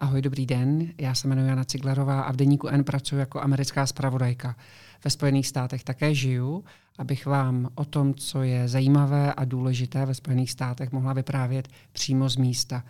Ahoj, 0.00 0.22
dobrý 0.22 0.46
den. 0.46 0.92
Já 0.98 1.14
se 1.14 1.28
jmenuji 1.28 1.48
Jana 1.48 1.64
Ciglerová 1.64 2.20
a 2.20 2.32
v 2.32 2.36
Deníku 2.36 2.68
N 2.68 2.84
pracuji 2.84 3.16
jako 3.16 3.40
americká 3.40 3.86
zpravodajka. 3.86 4.56
Ve 5.04 5.10
Spojených 5.10 5.46
státech 5.46 5.84
také 5.84 6.14
žiju, 6.14 6.64
abych 6.98 7.26
vám 7.26 7.68
o 7.74 7.84
tom, 7.84 8.14
co 8.14 8.42
je 8.42 8.68
zajímavé 8.68 9.34
a 9.34 9.44
důležité 9.44 10.06
ve 10.06 10.14
Spojených 10.14 10.50
státech, 10.50 10.92
mohla 10.92 11.12
vyprávět 11.12 11.68
přímo 11.92 12.28
z 12.28 12.36
místa. 12.36 12.84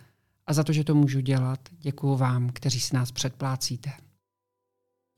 A 0.47 0.53
za 0.53 0.63
to, 0.63 0.73
že 0.73 0.83
to 0.83 0.95
můžu 0.95 1.19
dělat, 1.19 1.59
děkuji 1.79 2.17
vám, 2.17 2.49
kteří 2.49 2.79
si 2.79 2.95
nás 2.95 3.11
předplácíte. 3.11 3.91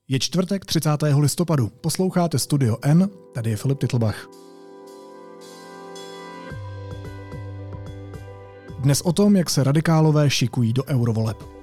Je 0.08 0.18
čtvrtek 0.18 0.64
30. 0.64 0.90
listopadu. 1.18 1.68
Posloucháte 1.68 2.38
Studio 2.38 2.76
N, 2.82 3.08
tady 3.34 3.50
je 3.50 3.56
Filip 3.56 3.78
Titlbach. 3.78 4.28
Dnes 8.78 9.00
o 9.00 9.12
tom, 9.12 9.36
jak 9.36 9.50
se 9.50 9.64
radikálové 9.64 10.30
šikují 10.30 10.72
do 10.72 10.84
eurovoleb. 10.84 11.61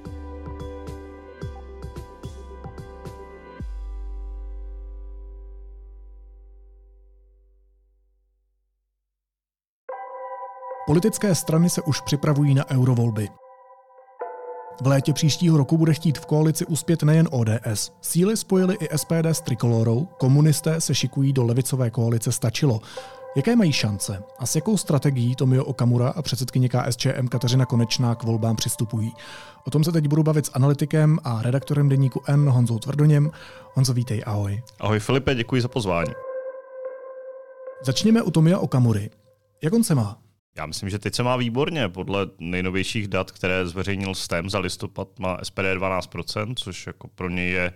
Politické 10.89 11.35
strany 11.35 11.69
se 11.69 11.81
už 11.81 12.01
připravují 12.01 12.53
na 12.53 12.69
eurovolby. 12.69 13.29
V 14.81 14.87
létě 14.87 15.13
příštího 15.13 15.57
roku 15.57 15.77
bude 15.77 15.93
chtít 15.93 16.17
v 16.17 16.25
koalici 16.25 16.65
uspět 16.65 17.03
nejen 17.03 17.27
ODS. 17.31 17.91
Síly 18.01 18.37
spojily 18.37 18.77
i 18.79 18.97
SPD 18.97 19.25
s 19.25 19.41
Trikolorou, 19.41 20.05
komunisté 20.05 20.81
se 20.81 20.95
šikují 20.95 21.33
do 21.33 21.43
levicové 21.43 21.89
koalice 21.89 22.31
Stačilo. 22.31 22.81
Jaké 23.35 23.55
mají 23.55 23.71
šance 23.71 24.23
a 24.39 24.45
s 24.45 24.55
jakou 24.55 24.77
strategií 24.77 25.35
Tomio 25.35 25.63
Okamura 25.63 26.09
a 26.09 26.21
předsedkyně 26.21 26.69
KSČM 26.69 27.27
Kateřina 27.27 27.65
Konečná 27.65 28.15
k 28.15 28.23
volbám 28.23 28.55
přistupují? 28.55 29.13
O 29.67 29.71
tom 29.71 29.83
se 29.83 29.91
teď 29.91 30.07
budu 30.07 30.23
bavit 30.23 30.45
s 30.45 30.51
analytikem 30.53 31.19
a 31.23 31.41
redaktorem 31.41 31.89
deníku 31.89 32.21
N 32.27 32.49
Honzou 32.49 32.79
Tvrdoněm. 32.79 33.31
Honzo, 33.73 33.93
vítej, 33.93 34.23
ahoj. 34.25 34.61
Ahoj 34.79 34.99
Filipe, 34.99 35.35
děkuji 35.35 35.61
za 35.61 35.67
pozvání. 35.67 36.11
Začněme 37.83 38.21
u 38.21 38.31
Tomia 38.31 38.59
Okamury. 38.59 39.09
Jak 39.61 39.73
on 39.73 39.83
se 39.83 39.95
má? 39.95 40.28
Já 40.57 40.65
myslím, 40.65 40.89
že 40.89 40.99
teď 40.99 41.15
se 41.15 41.23
má 41.23 41.35
výborně. 41.35 41.89
Podle 41.89 42.27
nejnovějších 42.39 43.07
dat, 43.07 43.31
které 43.31 43.67
zveřejnil 43.67 44.15
STEM 44.15 44.49
za 44.49 44.59
listopad, 44.59 45.19
má 45.19 45.37
SPD 45.43 45.59
12%, 45.59 46.53
což 46.55 46.87
jako 46.87 47.07
pro 47.07 47.29
něj 47.29 47.49
je 47.51 47.73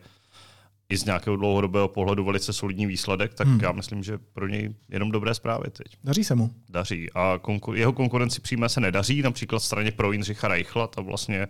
i 0.89 0.97
z 0.97 1.05
nějakého 1.05 1.35
dlouhodobého 1.35 1.87
pohledu 1.87 2.23
velice 2.23 2.53
solidní 2.53 2.85
výsledek, 2.85 3.33
tak 3.33 3.47
hmm. 3.47 3.59
já 3.63 3.71
myslím, 3.71 4.03
že 4.03 4.17
pro 4.33 4.47
něj 4.47 4.75
jenom 4.89 5.11
dobré 5.11 5.33
zprávy 5.33 5.69
teď. 5.71 5.97
Daří 6.03 6.23
se 6.23 6.35
mu. 6.35 6.49
Daří. 6.69 7.09
A 7.13 7.35
konkur- 7.37 7.73
jeho 7.73 7.93
konkurenci 7.93 8.41
přímé 8.41 8.69
se 8.69 8.81
nedaří, 8.81 9.21
například 9.21 9.59
straně 9.59 9.91
pro 9.91 10.11
Jindřicha 10.11 10.47
Reichla, 10.47 10.87
ta 10.87 11.01
vlastně 11.01 11.47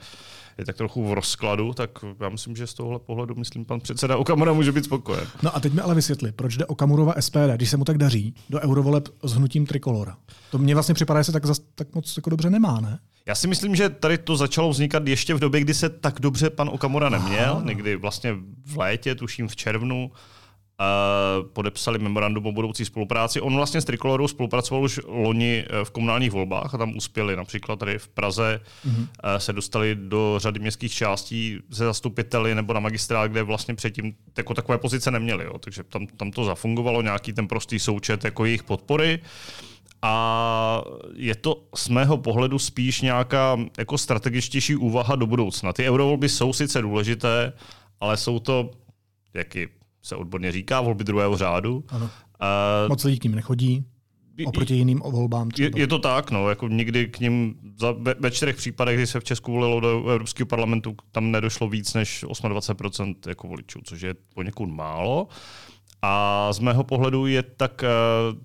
je 0.58 0.66
tak 0.66 0.78
trochu 0.78 1.08
v 1.08 1.14
rozkladu, 1.14 1.74
tak 1.74 1.90
já 2.20 2.30
myslím, 2.30 2.56
že 2.56 2.68
z 2.68 2.74
tohohle 2.74 3.00
pohledu, 3.00 3.36
myslím, 3.36 3.66
pan 3.66 3.80
předseda 3.80 4.18
Okamura 4.18 4.54
může 4.54 4.72
být 4.72 4.86
spokojen. 4.86 5.28
No 5.44 5.56
a 5.56 5.60
teď 5.60 5.74
mi 5.74 5.82
ale 5.82 5.96
vysvětli, 5.96 6.32
proč 6.32 6.58
jde 6.58 6.66
Okamurova 6.66 7.14
SPD, 7.20 7.50
když 7.56 7.70
se 7.70 7.78
mu 7.78 7.86
tak 7.86 7.98
daří, 7.98 8.36
do 8.50 8.60
eurovoleb 8.60 9.10
s 9.24 9.34
hnutím 9.34 9.66
Trikolora. 9.66 10.18
To 10.52 10.58
mně 10.58 10.74
vlastně 10.74 10.96
připadá, 10.96 11.20
že 11.20 11.24
se 11.24 11.32
tak, 11.32 11.46
zas, 11.46 11.60
tak 11.76 11.96
moc 11.96 12.18
jako 12.18 12.30
dobře 12.30 12.50
nemá, 12.50 12.80
ne? 12.80 13.00
Já 13.26 13.36
si 13.36 13.48
myslím, 13.48 13.76
že 13.76 13.90
tady 13.90 14.18
to 14.18 14.38
začalo 14.38 14.70
vznikat 14.70 15.08
ještě 15.08 15.34
v 15.34 15.40
době, 15.40 15.62
kdy 15.62 15.74
se 15.74 15.90
tak 15.90 16.20
dobře 16.20 16.50
pan 16.50 16.70
Okamura 16.70 17.10
neměl, 17.10 17.52
Aha. 17.52 17.64
někdy 17.66 17.96
vlastně 17.96 18.36
v 18.66 18.78
létě, 18.78 19.16
tuším 19.16 19.48
v 19.48 19.56
červnu, 19.56 20.12
podepsali 21.54 22.00
memorandum 22.00 22.46
o 22.46 22.52
budoucí 22.52 22.86
spolupráci. 22.86 23.42
On 23.42 23.56
vlastně 23.56 23.82
s 23.82 23.86
Trikolorou 23.86 24.28
spolupracoval 24.28 24.84
už 24.84 25.00
loni 25.08 25.66
eh, 25.68 25.86
v 25.86 25.92
komunálních 25.92 26.32
volbách 26.32 26.76
a 26.76 26.78
tam 26.78 26.98
uspěli. 26.98 27.36
Například 27.36 27.80
tady 27.80 28.00
v 28.00 28.08
Praze 28.08 28.62
mm-hmm. 28.88 29.08
se 29.38 29.54
dostali 29.54 29.96
do 29.96 30.36
řady 30.38 30.60
městských 30.60 30.94
částí 30.94 31.60
se 31.72 31.86
zastupiteli 31.86 32.56
nebo 32.56 32.74
na 32.74 32.80
magistrát, 32.80 33.32
kde 33.32 33.44
vlastně 33.44 33.76
předtím 33.76 34.16
jako 34.38 34.54
takové 34.54 34.78
pozice 34.78 35.12
neměli. 35.12 35.46
Jo. 35.46 35.58
Takže 35.60 35.84
tam, 35.84 36.08
tam 36.08 36.32
to 36.32 36.44
zafungovalo, 36.44 37.02
nějaký 37.02 37.34
ten 37.34 37.48
prostý 37.48 37.80
součet 37.80 38.24
jako 38.26 38.46
jejich 38.46 38.64
podpory. 38.64 39.20
A 40.02 40.84
je 41.16 41.36
to 41.36 41.64
z 41.76 41.90
mého 41.90 42.18
pohledu 42.18 42.60
spíš 42.60 43.02
nějaká 43.02 43.58
jako 43.78 43.98
strategičtější 43.98 44.76
úvaha 44.76 45.16
do 45.16 45.28
budoucna. 45.28 45.74
Ty 45.74 45.90
eurovolby 45.90 46.30
jsou 46.30 46.54
sice 46.54 46.82
důležité, 46.82 47.54
ale 48.00 48.18
jsou 48.18 48.40
to, 48.40 48.72
jaký 49.34 49.68
se 50.04 50.16
odborně 50.16 50.52
říká, 50.52 50.82
volby 50.82 51.04
druhého 51.04 51.38
řádu. 51.38 51.84
Ano. 51.90 52.10
Moc 52.90 53.04
lidí 53.04 53.20
k 53.20 53.24
ním 53.24 53.36
nechodí 53.36 53.86
oproti 54.46 54.74
jiným 54.74 55.00
volbám. 55.00 55.50
Je, 55.58 55.72
je 55.76 55.88
to 55.88 56.00
tak, 56.00 56.32
no, 56.32 56.50
jako 56.50 56.68
nikdy 56.68 57.08
k 57.08 57.20
ním 57.20 57.56
za, 57.80 57.92
ve, 57.92 58.16
ve 58.20 58.32
čtyřech 58.32 58.56
případech, 58.56 58.98
kdy 58.98 59.08
se 59.08 59.20
v 59.20 59.24
Česku 59.24 59.52
volilo 59.52 59.80
do 59.80 60.10
Evropského 60.10 60.48
parlamentu, 60.48 60.96
tam 61.12 61.32
nedošlo 61.32 61.70
víc 61.70 61.94
než 61.94 62.24
28% 62.24 63.16
jako 63.28 63.48
voličů, 63.48 63.80
což 63.84 64.02
je 64.02 64.16
poněkud 64.34 64.66
málo. 64.66 65.28
A 66.02 66.50
z 66.54 66.60
mého 66.60 66.84
pohledu 66.84 67.26
je 67.26 67.44
tak 67.44 67.84
eh, 67.84 67.88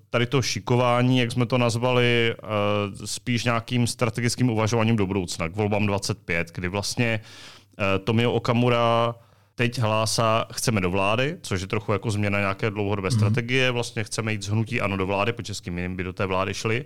tady 0.09 0.25
to 0.25 0.41
šikování, 0.41 1.19
jak 1.19 1.31
jsme 1.31 1.45
to 1.45 1.57
nazvali, 1.57 2.33
eh, 2.33 3.07
spíš 3.07 3.43
nějakým 3.43 3.87
strategickým 3.87 4.49
uvažováním 4.49 4.95
do 4.95 5.07
budoucna, 5.07 5.49
k 5.49 5.55
volbám 5.55 5.85
25, 5.85 6.51
kdy 6.51 6.67
vlastně 6.67 7.19
eh, 7.79 7.99
Tomio 7.99 8.31
Okamura 8.31 9.15
teď 9.59 9.79
hlásá, 9.79 10.47
chceme 10.53 10.81
do 10.81 10.91
vlády, 10.91 11.37
což 11.41 11.61
je 11.61 11.67
trochu 11.67 11.91
jako 11.91 12.11
změna 12.11 12.39
nějaké 12.39 12.71
dlouhodobé 12.71 13.09
mm-hmm. 13.09 13.15
strategie, 13.15 13.71
vlastně 13.71 14.03
chceme 14.03 14.31
jít 14.31 14.43
z 14.43 14.47
hnutí 14.47 14.81
ano 14.81 14.97
do 14.97 15.05
vlády, 15.05 15.33
protože 15.33 15.53
s 15.55 15.61
kým 15.61 15.77
jiným 15.77 15.95
by 15.95 16.03
do 16.03 16.13
té 16.13 16.25
vlády 16.25 16.53
šli. 16.53 16.85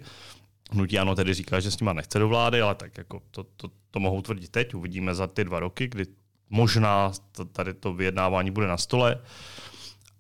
Hnutí 0.72 1.00
ano 1.00 1.16
tedy 1.16 1.34
říká, 1.34 1.60
že 1.60 1.72
s 1.72 1.80
nima 1.80 1.94
nechce 1.94 2.20
do 2.20 2.28
vlády, 2.28 2.62
ale 2.62 2.76
tak 2.76 2.98
jako 2.98 3.22
to, 3.32 3.44
to, 3.44 3.68
to 3.92 4.00
mohou 4.00 4.22
tvrdit 4.22 4.52
teď, 4.52 4.74
uvidíme 4.74 5.16
za 5.16 5.28
ty 5.28 5.44
dva 5.44 5.60
roky, 5.60 5.88
kdy 5.88 6.06
možná 6.50 7.12
tady 7.52 7.74
to 7.74 7.94
vyjednávání 7.94 8.52
bude 8.52 8.68
na 8.68 8.78
stole. 8.78 9.22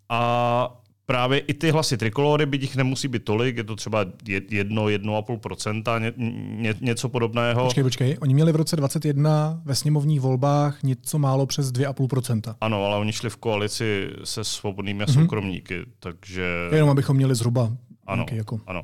A 0.09 0.82
právě 1.05 1.39
i 1.39 1.53
ty 1.53 1.71
hlasy 1.71 1.97
trikolory, 1.97 2.45
byť 2.45 2.61
jich 2.61 2.75
nemusí 2.75 3.07
být 3.07 3.23
tolik, 3.23 3.57
je 3.57 3.63
to 3.63 3.75
třeba 3.75 4.05
jedno, 4.49 4.89
jedno 4.89 5.17
a 5.17 5.21
půl 5.21 5.37
procenta, 5.37 5.99
ně, 5.99 6.13
ně, 6.17 6.75
něco 6.81 7.09
podobného. 7.09 7.63
Počkej, 7.63 7.83
počkej, 7.83 8.17
oni 8.21 8.33
měli 8.33 8.51
v 8.51 8.55
roce 8.55 8.75
21 8.75 9.61
ve 9.65 9.75
sněmovních 9.75 10.21
volbách 10.21 10.83
něco 10.83 11.19
málo 11.19 11.45
přes 11.45 11.71
2,5%. 11.71 12.55
Ano, 12.61 12.85
ale 12.85 12.97
oni 12.97 13.13
šli 13.13 13.29
v 13.29 13.37
koalici 13.37 14.09
se 14.23 14.43
svobodnými 14.43 15.03
mm-hmm. 15.03 15.13
soukromníky, 15.13 15.85
takže... 15.99 16.45
Jenom 16.71 16.89
abychom 16.89 17.15
měli 17.15 17.35
zhruba 17.35 17.71
ano, 18.07 18.25
jako... 18.31 18.59
ano. 18.67 18.83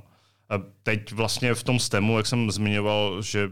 Teď 0.83 1.11
vlastně 1.11 1.53
v 1.53 1.63
tom 1.63 1.79
STEMu, 1.79 2.17
jak 2.17 2.27
jsem 2.27 2.51
zmiňoval, 2.51 3.21
že 3.21 3.49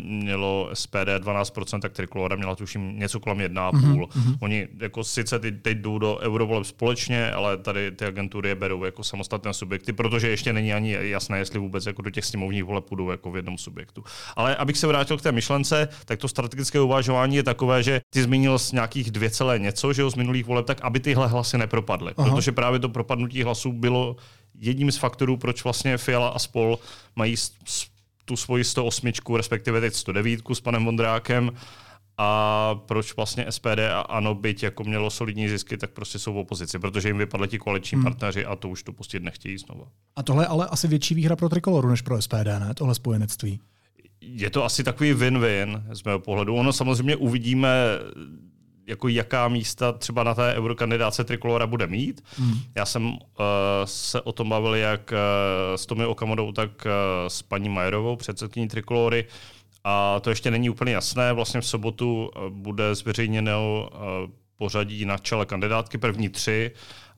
mělo 0.00 0.70
SPD 0.74 1.18
12%, 1.18 1.80
tak 1.80 1.92
Trikolora 1.92 2.36
měla 2.36 2.56
tuším 2.56 2.98
něco 2.98 3.20
kolem 3.20 3.38
1,5%. 3.38 3.72
Mm-hmm. 3.72 4.36
Oni 4.40 4.68
jako 4.80 5.04
sice 5.04 5.38
teď, 5.38 5.54
teď 5.62 5.78
jdou 5.78 5.98
do 5.98 6.18
eurovoleb 6.18 6.64
společně, 6.64 7.32
ale 7.32 7.56
tady 7.56 7.90
ty 7.90 8.04
agentury 8.04 8.48
je 8.48 8.54
berou 8.54 8.84
jako 8.84 9.04
samostatné 9.04 9.54
subjekty, 9.54 9.92
protože 9.92 10.28
ještě 10.28 10.52
není 10.52 10.72
ani 10.72 10.96
jasné, 11.00 11.38
jestli 11.38 11.58
vůbec 11.58 11.86
jako 11.86 12.02
do 12.02 12.10
těch 12.10 12.24
sněmovních 12.24 12.64
voleb 12.64 12.84
půjdou 12.84 13.10
jako 13.10 13.30
v 13.30 13.36
jednom 13.36 13.58
subjektu. 13.58 14.04
Ale 14.36 14.56
abych 14.56 14.78
se 14.78 14.86
vrátil 14.86 15.18
k 15.18 15.22
té 15.22 15.32
myšlence, 15.32 15.88
tak 16.04 16.18
to 16.18 16.28
strategické 16.28 16.80
uvažování 16.80 17.36
je 17.36 17.42
takové, 17.42 17.82
že 17.82 18.00
ty 18.10 18.22
zmínil 18.22 18.58
z 18.58 18.72
nějakých 18.72 19.10
dvě 19.10 19.30
celé 19.30 19.58
něco, 19.58 19.92
že 19.92 20.02
jo, 20.02 20.10
z 20.10 20.14
minulých 20.14 20.46
voleb, 20.46 20.66
tak 20.66 20.80
aby 20.82 21.00
tyhle 21.00 21.28
hlasy 21.28 21.58
nepropadly. 21.58 22.12
Aha. 22.16 22.30
Protože 22.30 22.52
právě 22.52 22.78
to 22.78 22.88
propadnutí 22.88 23.42
hlasů 23.42 23.72
bylo 23.72 24.16
jedním 24.60 24.92
z 24.92 24.96
faktorů, 24.96 25.36
proč 25.36 25.64
vlastně 25.64 25.98
Fiala 25.98 26.28
a 26.28 26.38
spol 26.38 26.78
mají 27.16 27.36
tu 28.24 28.36
svoji 28.36 28.64
108, 28.64 29.12
respektive 29.36 29.80
teď 29.80 29.94
109 29.94 30.40
s 30.52 30.60
panem 30.60 30.84
Vondrákem, 30.84 31.52
a 32.22 32.74
proč 32.86 33.16
vlastně 33.16 33.46
SPD 33.50 33.78
a 33.92 34.00
ANO, 34.00 34.34
byť 34.34 34.62
jako 34.62 34.84
mělo 34.84 35.10
solidní 35.10 35.48
zisky, 35.48 35.76
tak 35.76 35.90
prostě 35.90 36.18
jsou 36.18 36.32
v 36.32 36.36
opozici, 36.36 36.78
protože 36.78 37.08
jim 37.08 37.18
vypadly 37.18 37.48
ti 37.48 37.58
koaliční 37.58 37.96
hmm. 37.96 38.04
partneři 38.04 38.44
a 38.44 38.56
to 38.56 38.68
už 38.68 38.82
to 38.82 38.92
pustit 38.92 39.22
nechtějí 39.22 39.58
znova. 39.58 39.86
A 40.16 40.22
tohle 40.22 40.44
je 40.44 40.46
ale 40.46 40.66
asi 40.66 40.88
větší 40.88 41.14
výhra 41.14 41.36
pro 41.36 41.48
Trikoloru 41.48 41.88
než 41.88 42.02
pro 42.02 42.22
SPD, 42.22 42.44
ne? 42.44 42.70
Tohle 42.74 42.94
spojenectví. 42.94 43.60
Je 44.20 44.50
to 44.50 44.64
asi 44.64 44.84
takový 44.84 45.14
win-win 45.14 45.82
z 45.92 46.02
mého 46.02 46.18
pohledu. 46.18 46.54
Ono 46.54 46.72
samozřejmě 46.72 47.16
uvidíme 47.16 47.68
jako 48.90 49.08
jaká 49.08 49.48
místa 49.48 49.92
třeba 49.92 50.24
na 50.24 50.34
té 50.34 50.54
eurokandidáce 50.54 51.24
Trikolora 51.24 51.66
bude 51.66 51.86
mít. 51.86 52.24
Hmm. 52.36 52.54
Já 52.74 52.86
jsem 52.86 53.06
uh, 53.06 53.16
se 53.84 54.20
o 54.20 54.32
tom 54.32 54.48
bavil 54.48 54.74
jak 54.74 55.12
uh, 55.12 55.76
s 55.76 55.86
Tomi 55.86 56.06
Okamodou, 56.06 56.52
tak 56.52 56.70
uh, 56.70 56.90
s 57.28 57.42
paní 57.42 57.68
Majerovou, 57.68 58.16
předsedkyní 58.16 58.68
Trikolory. 58.68 59.24
A 59.84 60.20
to 60.20 60.30
ještě 60.30 60.50
není 60.50 60.70
úplně 60.70 60.92
jasné. 60.92 61.32
Vlastně 61.32 61.60
v 61.60 61.66
sobotu 61.66 62.30
uh, 62.36 62.48
bude 62.48 62.94
zveřejněno 62.94 63.88
uh, 63.92 64.30
pořadí 64.56 65.04
na 65.04 65.18
čele 65.18 65.46
kandidátky, 65.46 65.98
první 65.98 66.28
tři. 66.28 66.70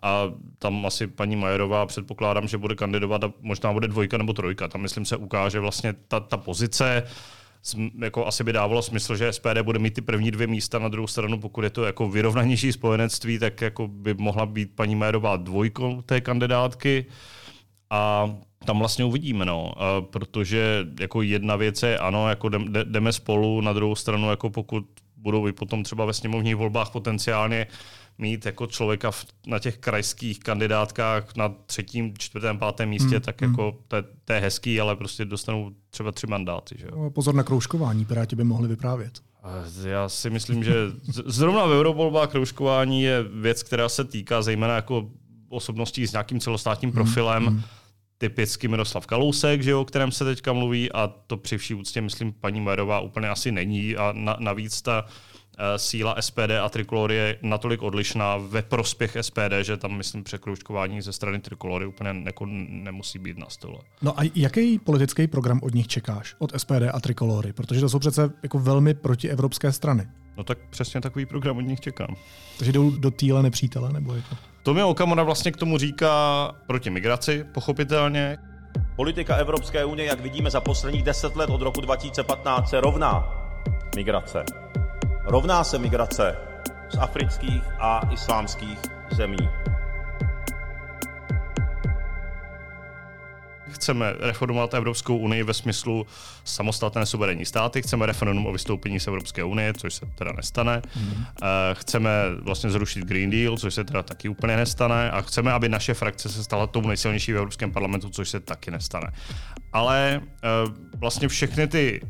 A 0.02 0.30
tam 0.58 0.86
asi 0.86 1.06
paní 1.06 1.36
Majerová 1.36 1.86
předpokládám, 1.86 2.48
že 2.48 2.58
bude 2.58 2.74
kandidovat 2.74 3.24
a 3.24 3.32
možná 3.40 3.72
bude 3.72 3.88
dvojka 3.88 4.18
nebo 4.18 4.32
trojka. 4.32 4.68
Tam 4.68 4.80
myslím 4.80 5.04
se 5.04 5.16
ukáže 5.16 5.60
vlastně 5.60 5.94
ta, 6.08 6.20
ta 6.20 6.36
pozice 6.36 7.02
jako 7.98 8.26
asi 8.26 8.44
by 8.44 8.52
dávalo 8.52 8.82
smysl, 8.82 9.16
že 9.16 9.32
SPD 9.32 9.58
bude 9.62 9.78
mít 9.78 9.94
ty 9.94 10.00
první 10.00 10.30
dvě 10.30 10.46
místa, 10.46 10.78
na 10.78 10.88
druhou 10.88 11.06
stranu, 11.06 11.40
pokud 11.40 11.64
je 11.64 11.70
to 11.70 11.84
jako 11.84 12.08
vyrovnanější 12.08 12.72
spojenectví, 12.72 13.38
tak 13.38 13.60
jako 13.60 13.88
by 13.88 14.14
mohla 14.14 14.46
být 14.46 14.70
paní 14.74 14.96
Mérová 14.96 15.36
dvojkou 15.36 16.02
té 16.02 16.20
kandidátky. 16.20 17.06
A 17.90 18.34
tam 18.64 18.78
vlastně 18.78 19.04
uvidíme, 19.04 19.44
no, 19.44 19.72
protože 20.00 20.86
jako 21.00 21.22
jedna 21.22 21.56
věc 21.56 21.82
je, 21.82 21.98
ano, 21.98 22.28
jako 22.28 22.48
jdeme 22.84 23.12
spolu, 23.12 23.60
na 23.60 23.72
druhou 23.72 23.94
stranu, 23.94 24.30
jako 24.30 24.50
pokud 24.50 24.84
budou 25.16 25.48
i 25.48 25.52
potom 25.52 25.82
třeba 25.82 26.04
ve 26.04 26.12
sněmovních 26.12 26.56
volbách 26.56 26.90
potenciálně 26.90 27.66
mít 28.22 28.46
jako 28.46 28.66
člověka 28.66 29.10
v, 29.10 29.26
na 29.46 29.58
těch 29.58 29.78
krajských 29.78 30.40
kandidátkách 30.40 31.36
na 31.36 31.54
třetím, 31.66 32.14
čtvrtém, 32.18 32.58
pátém 32.58 32.88
místě, 32.88 33.16
hmm. 33.16 33.20
tak 33.20 33.42
hmm. 33.42 33.50
jako 33.50 33.78
to, 33.88 33.96
to 34.24 34.32
je 34.32 34.40
hezký, 34.40 34.80
ale 34.80 34.96
prostě 34.96 35.24
dostanou 35.24 35.70
třeba 35.90 36.12
tři 36.12 36.26
mandáty. 36.26 36.74
Že 36.78 36.86
jo? 36.86 36.92
No, 36.96 37.10
pozor 37.10 37.34
na 37.34 37.42
kroužkování, 37.42 38.04
Piráti 38.04 38.36
by 38.36 38.44
mohli 38.44 38.68
vyprávět. 38.68 39.20
Já 39.84 40.08
si 40.08 40.30
myslím, 40.30 40.64
že 40.64 40.74
zrovna 41.26 41.66
v 41.66 41.72
Eurovolbách 41.72 42.30
kroužkování 42.30 43.02
je 43.02 43.22
věc, 43.22 43.62
která 43.62 43.88
se 43.88 44.04
týká 44.04 44.42
zejména 44.42 44.74
jako 44.74 45.10
osobností 45.48 46.06
s 46.06 46.12
nějakým 46.12 46.40
celostátním 46.40 46.90
hmm, 46.90 46.94
profilem. 46.94 47.46
Hmm 47.46 47.62
typicky 48.18 48.68
Miroslav 48.68 49.06
Kalousek, 49.06 49.62
že 49.62 49.70
jo, 49.70 49.80
o 49.80 49.84
kterém 49.84 50.12
se 50.12 50.24
teďka 50.24 50.52
mluví 50.52 50.92
a 50.92 51.14
to 51.26 51.36
při 51.36 51.58
vší 51.58 51.74
úctě, 51.74 52.00
myslím, 52.00 52.32
paní 52.32 52.60
Majerová 52.60 53.00
úplně 53.00 53.28
asi 53.28 53.52
není 53.52 53.96
a 53.96 54.12
na, 54.12 54.36
navíc 54.38 54.82
ta 54.82 55.04
síla 55.76 56.16
SPD 56.20 56.50
a 56.62 56.68
Trikolory 56.68 57.14
je 57.14 57.38
natolik 57.42 57.82
odlišná 57.82 58.36
ve 58.36 58.62
prospěch 58.62 59.16
SPD, 59.20 59.52
že 59.62 59.76
tam, 59.76 59.96
myslím, 59.96 60.24
překroužkování 60.24 61.02
ze 61.02 61.12
strany 61.12 61.40
Trikolory 61.40 61.86
úplně 61.86 62.22
jako 62.24 62.46
nemusí 62.68 63.18
být 63.18 63.38
na 63.38 63.46
stole. 63.48 63.78
No 64.02 64.20
a 64.20 64.22
jaký 64.34 64.78
politický 64.78 65.26
program 65.26 65.60
od 65.62 65.74
nich 65.74 65.88
čekáš, 65.88 66.34
od 66.38 66.52
SPD 66.60 66.82
a 66.92 67.00
Trikolory? 67.00 67.52
Protože 67.52 67.80
to 67.80 67.88
jsou 67.88 67.98
přece 67.98 68.30
jako 68.42 68.58
velmi 68.58 68.94
protievropské 68.94 69.72
strany. 69.72 70.06
No 70.36 70.44
tak 70.44 70.58
přesně 70.70 71.00
takový 71.00 71.26
program 71.26 71.56
od 71.56 71.60
nich 71.60 71.80
čekám. 71.80 72.16
Takže 72.58 72.72
jdou 72.72 72.90
do 72.90 73.10
týle 73.10 73.42
nepřítele, 73.42 73.92
nebo 73.92 74.14
je 74.14 74.22
to? 74.30 74.36
Tomio 74.62 74.88
Okamura 74.88 75.22
vlastně 75.22 75.52
k 75.52 75.56
tomu 75.56 75.78
říká 75.78 76.50
proti 76.66 76.90
migraci, 76.90 77.44
pochopitelně. 77.54 78.38
Politika 78.96 79.36
Evropské 79.36 79.84
unie, 79.84 80.08
jak 80.08 80.20
vidíme 80.20 80.50
za 80.50 80.60
posledních 80.60 81.02
deset 81.02 81.36
let 81.36 81.50
od 81.50 81.62
roku 81.62 81.80
2015, 81.80 82.70
se 82.70 82.80
rovná 82.80 83.38
migrace. 83.96 84.44
Rovná 85.24 85.64
se 85.64 85.78
migrace 85.78 86.36
z 86.90 86.98
afrických 86.98 87.62
a 87.78 88.00
islámských 88.12 88.78
zemí. 89.10 89.48
Chceme 93.70 94.12
reformovat 94.20 94.74
Evropskou 94.74 95.16
unii 95.16 95.42
ve 95.42 95.54
smyslu 95.54 96.06
samostatné 96.44 97.06
suverénní 97.06 97.44
státy, 97.44 97.82
chceme 97.82 98.06
referendum 98.06 98.46
o 98.46 98.52
vystoupení 98.52 99.00
z 99.00 99.06
Evropské 99.06 99.44
unie, 99.44 99.72
což 99.74 99.94
se 99.94 100.06
teda 100.06 100.32
nestane. 100.32 100.82
Mm. 100.96 101.24
Chceme 101.72 102.10
vlastně 102.40 102.70
zrušit 102.70 103.04
Green 103.04 103.30
Deal, 103.30 103.56
což 103.56 103.74
se 103.74 103.84
teda 103.84 104.02
taky 104.02 104.28
úplně 104.28 104.56
nestane. 104.56 105.10
A 105.10 105.20
chceme, 105.20 105.52
aby 105.52 105.68
naše 105.68 105.94
frakce 105.94 106.28
se 106.28 106.44
stala 106.44 106.66
tou 106.66 106.80
nejsilnější 106.80 107.32
v 107.32 107.36
Evropském 107.36 107.72
parlamentu, 107.72 108.10
což 108.10 108.28
se 108.28 108.40
taky 108.40 108.70
nestane. 108.70 109.12
Ale 109.72 110.20
eh, 110.22 110.48
vlastně 110.96 111.28
všechny 111.28 111.66
ty 111.66 112.00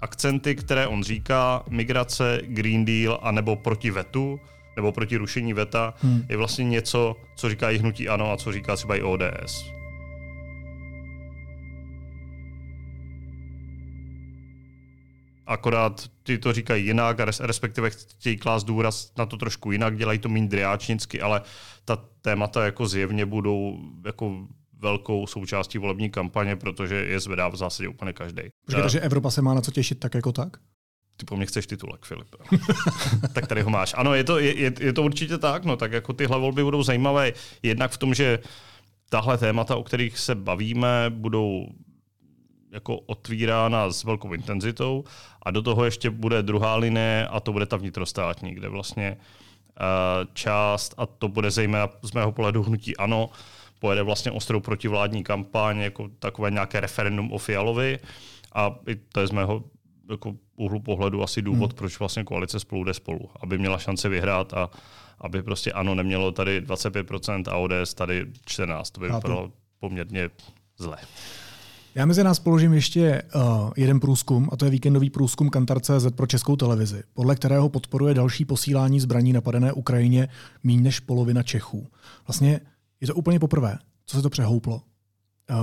akcenty, 0.00 0.54
které 0.54 0.86
on 0.86 1.02
říká, 1.02 1.62
migrace, 1.70 2.40
Green 2.44 2.84
Deal 2.84 3.18
a 3.22 3.30
nebo 3.30 3.56
proti 3.56 3.90
vetu, 3.90 4.40
nebo 4.76 4.92
proti 4.92 5.16
rušení 5.16 5.52
veta, 5.52 5.94
hmm. 6.02 6.22
je 6.28 6.36
vlastně 6.36 6.64
něco, 6.64 7.16
co 7.36 7.48
říká 7.48 7.70
i 7.70 7.78
hnutí 7.78 8.08
ANO 8.08 8.32
a 8.32 8.36
co 8.36 8.52
říká 8.52 8.76
třeba 8.76 8.96
i 8.96 9.02
ODS. 9.02 9.78
akorát 15.48 16.04
ty 16.22 16.38
to 16.38 16.52
říkají 16.52 16.86
jinak, 16.86 17.20
respektive 17.40 17.90
chtějí 17.90 18.36
klást 18.36 18.64
důraz 18.64 19.12
na 19.18 19.26
to 19.26 19.36
trošku 19.36 19.72
jinak, 19.72 19.96
dělají 19.96 20.18
to 20.18 20.28
méně 20.28 20.48
driáčnicky, 20.48 21.20
ale 21.20 21.42
ta 21.84 21.98
témata 22.22 22.64
jako 22.64 22.86
zjevně 22.86 23.26
budou 23.26 23.78
jako 24.06 24.46
velkou 24.78 25.26
součástí 25.26 25.78
volební 25.78 26.10
kampaně, 26.10 26.56
protože 26.56 26.94
je 26.94 27.20
zvedá 27.20 27.48
v 27.48 27.56
zásadě 27.56 27.88
úplně 27.88 28.12
každý. 28.12 28.42
Takže 28.70 29.00
Evropa 29.00 29.30
se 29.30 29.42
má 29.42 29.54
na 29.54 29.60
co 29.60 29.70
těšit 29.70 30.00
tak 30.00 30.14
jako 30.14 30.32
tak? 30.32 30.56
Ty 31.16 31.26
po 31.26 31.36
mně 31.36 31.46
chceš 31.46 31.66
titulek, 31.66 32.04
Filip. 32.04 32.28
tak 33.32 33.46
tady 33.46 33.62
ho 33.62 33.70
máš. 33.70 33.94
Ano, 33.96 34.14
je 34.14 34.24
to, 34.24 34.38
je, 34.38 34.72
je 34.80 34.92
to 34.92 35.02
určitě 35.02 35.38
tak. 35.38 35.64
No, 35.64 35.76
tak 35.76 35.92
jako 35.92 36.12
tyhle 36.12 36.38
volby 36.38 36.64
budou 36.64 36.82
zajímavé 36.82 37.32
jednak 37.62 37.90
v 37.90 37.98
tom, 37.98 38.14
že 38.14 38.38
tahle 39.08 39.38
témata, 39.38 39.76
o 39.76 39.82
kterých 39.82 40.18
se 40.18 40.34
bavíme, 40.34 41.10
budou 41.10 41.66
jako 42.72 42.98
otvírána 42.98 43.90
s 43.90 44.04
velkou 44.04 44.32
intenzitou 44.32 45.04
a 45.42 45.50
do 45.50 45.62
toho 45.62 45.84
ještě 45.84 46.10
bude 46.10 46.42
druhá 46.42 46.76
linie 46.76 47.28
a 47.30 47.40
to 47.40 47.52
bude 47.52 47.66
ta 47.66 47.76
vnitrostátní, 47.76 48.54
kde 48.54 48.68
vlastně 48.68 49.16
uh, 49.16 50.34
část, 50.34 50.94
a 50.96 51.06
to 51.06 51.28
bude 51.28 51.50
zejména 51.50 51.88
z 52.02 52.12
mého 52.12 52.32
pohledu 52.32 52.62
hnutí 52.62 52.96
ano, 52.96 53.30
pojede 53.78 54.02
vlastně 54.02 54.32
ostrou 54.32 54.60
protivládní 54.60 55.24
kampaň, 55.24 55.78
jako 55.78 56.08
takové 56.18 56.50
nějaké 56.50 56.80
referendum 56.80 57.32
o 57.32 57.38
Fialovi 57.38 57.98
a 58.54 58.74
i 58.86 58.96
to 58.96 59.20
je 59.20 59.26
z 59.26 59.30
mého 59.30 59.64
jako 60.10 60.34
úhlu 60.56 60.80
pohledu 60.80 61.22
asi 61.22 61.42
důvod, 61.42 61.70
hmm. 61.70 61.76
proč 61.76 61.98
vlastně 61.98 62.24
koalice 62.24 62.60
spolu 62.60 62.84
jde 62.84 62.94
spolu, 62.94 63.30
aby 63.40 63.58
měla 63.58 63.78
šance 63.78 64.08
vyhrát 64.08 64.54
a 64.54 64.70
aby 65.20 65.42
prostě 65.42 65.72
ano 65.72 65.94
nemělo 65.94 66.32
tady 66.32 66.60
25% 66.60 67.42
a 67.50 67.56
ODS 67.56 67.94
tady 67.94 68.24
14%. 68.24 68.82
To 68.92 69.00
by 69.00 69.06
vypadalo 69.06 69.52
poměrně 69.80 70.30
zle. 70.78 70.96
Já 71.94 72.06
mezi 72.06 72.24
nás 72.24 72.38
položím 72.38 72.72
ještě 72.72 73.22
uh, 73.34 73.70
jeden 73.76 74.00
průzkum, 74.00 74.48
a 74.52 74.56
to 74.56 74.64
je 74.64 74.70
víkendový 74.70 75.10
průzkum 75.10 75.50
Kantar.cz 75.50 76.06
pro 76.16 76.26
českou 76.26 76.56
televizi, 76.56 77.02
podle 77.14 77.36
kterého 77.36 77.68
podporuje 77.68 78.14
další 78.14 78.44
posílání 78.44 79.00
zbraní 79.00 79.32
napadené 79.32 79.72
Ukrajině 79.72 80.28
méně 80.62 80.80
než 80.80 81.00
polovina 81.00 81.42
Čechů. 81.42 81.86
Vlastně 82.26 82.60
je 83.00 83.06
to 83.06 83.14
úplně 83.14 83.38
poprvé, 83.38 83.78
co 84.06 84.16
se 84.16 84.22
to 84.22 84.30
přehouplo. 84.30 84.82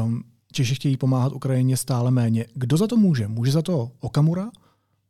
Um, 0.03 0.23
Češi 0.51 0.75
chtějí 0.75 0.97
pomáhat 0.97 1.33
Ukrajině 1.33 1.77
stále 1.77 2.11
méně. 2.11 2.45
Kdo 2.53 2.77
za 2.77 2.87
to 2.87 2.97
může? 2.97 3.27
Může 3.27 3.51
za 3.51 3.61
to 3.61 3.91
Okamura, 3.99 4.51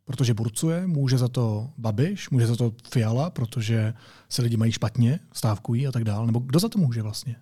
protože 0.06 0.34
burcuje, 0.34 0.88
může 0.88 1.18
za 1.18 1.28
to 1.28 1.70
Babiš, 1.78 2.30
může 2.30 2.48
za 2.48 2.56
to 2.56 2.72
Fiala, 2.90 3.30
protože 3.30 3.94
se 4.30 4.42
lidi 4.42 4.58
mají 4.58 4.72
špatně, 4.72 5.20
stávkují 5.34 5.88
a 5.88 5.92
tak 5.92 6.04
dále. 6.04 6.26
Nebo 6.26 6.40
kdo 6.40 6.60
za 6.60 6.70
to 6.70 6.80
může 6.80 7.02
vlastně? 7.02 7.36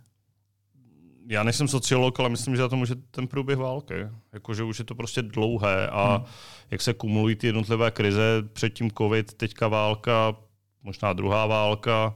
já 1.27 1.43
nejsem 1.43 1.67
sociolog, 1.67 2.19
ale 2.19 2.29
myslím, 2.29 2.55
že 2.55 2.61
za 2.61 2.69
to 2.69 2.75
může 2.75 2.95
ten 2.95 3.27
průběh 3.27 3.57
války. 3.57 3.93
Jakože 4.33 4.63
už 4.63 4.79
je 4.79 4.85
to 4.85 4.95
prostě 4.95 5.21
dlouhé 5.21 5.87
a 5.87 6.15
hmm. 6.15 6.25
jak 6.71 6.81
se 6.81 6.93
kumulují 6.93 7.35
ty 7.35 7.47
jednotlivé 7.47 7.91
krize, 7.91 8.43
předtím 8.53 8.91
covid, 8.91 9.33
teďka 9.33 9.67
válka, 9.67 10.35
možná 10.83 11.13
druhá 11.13 11.45
válka, 11.45 12.15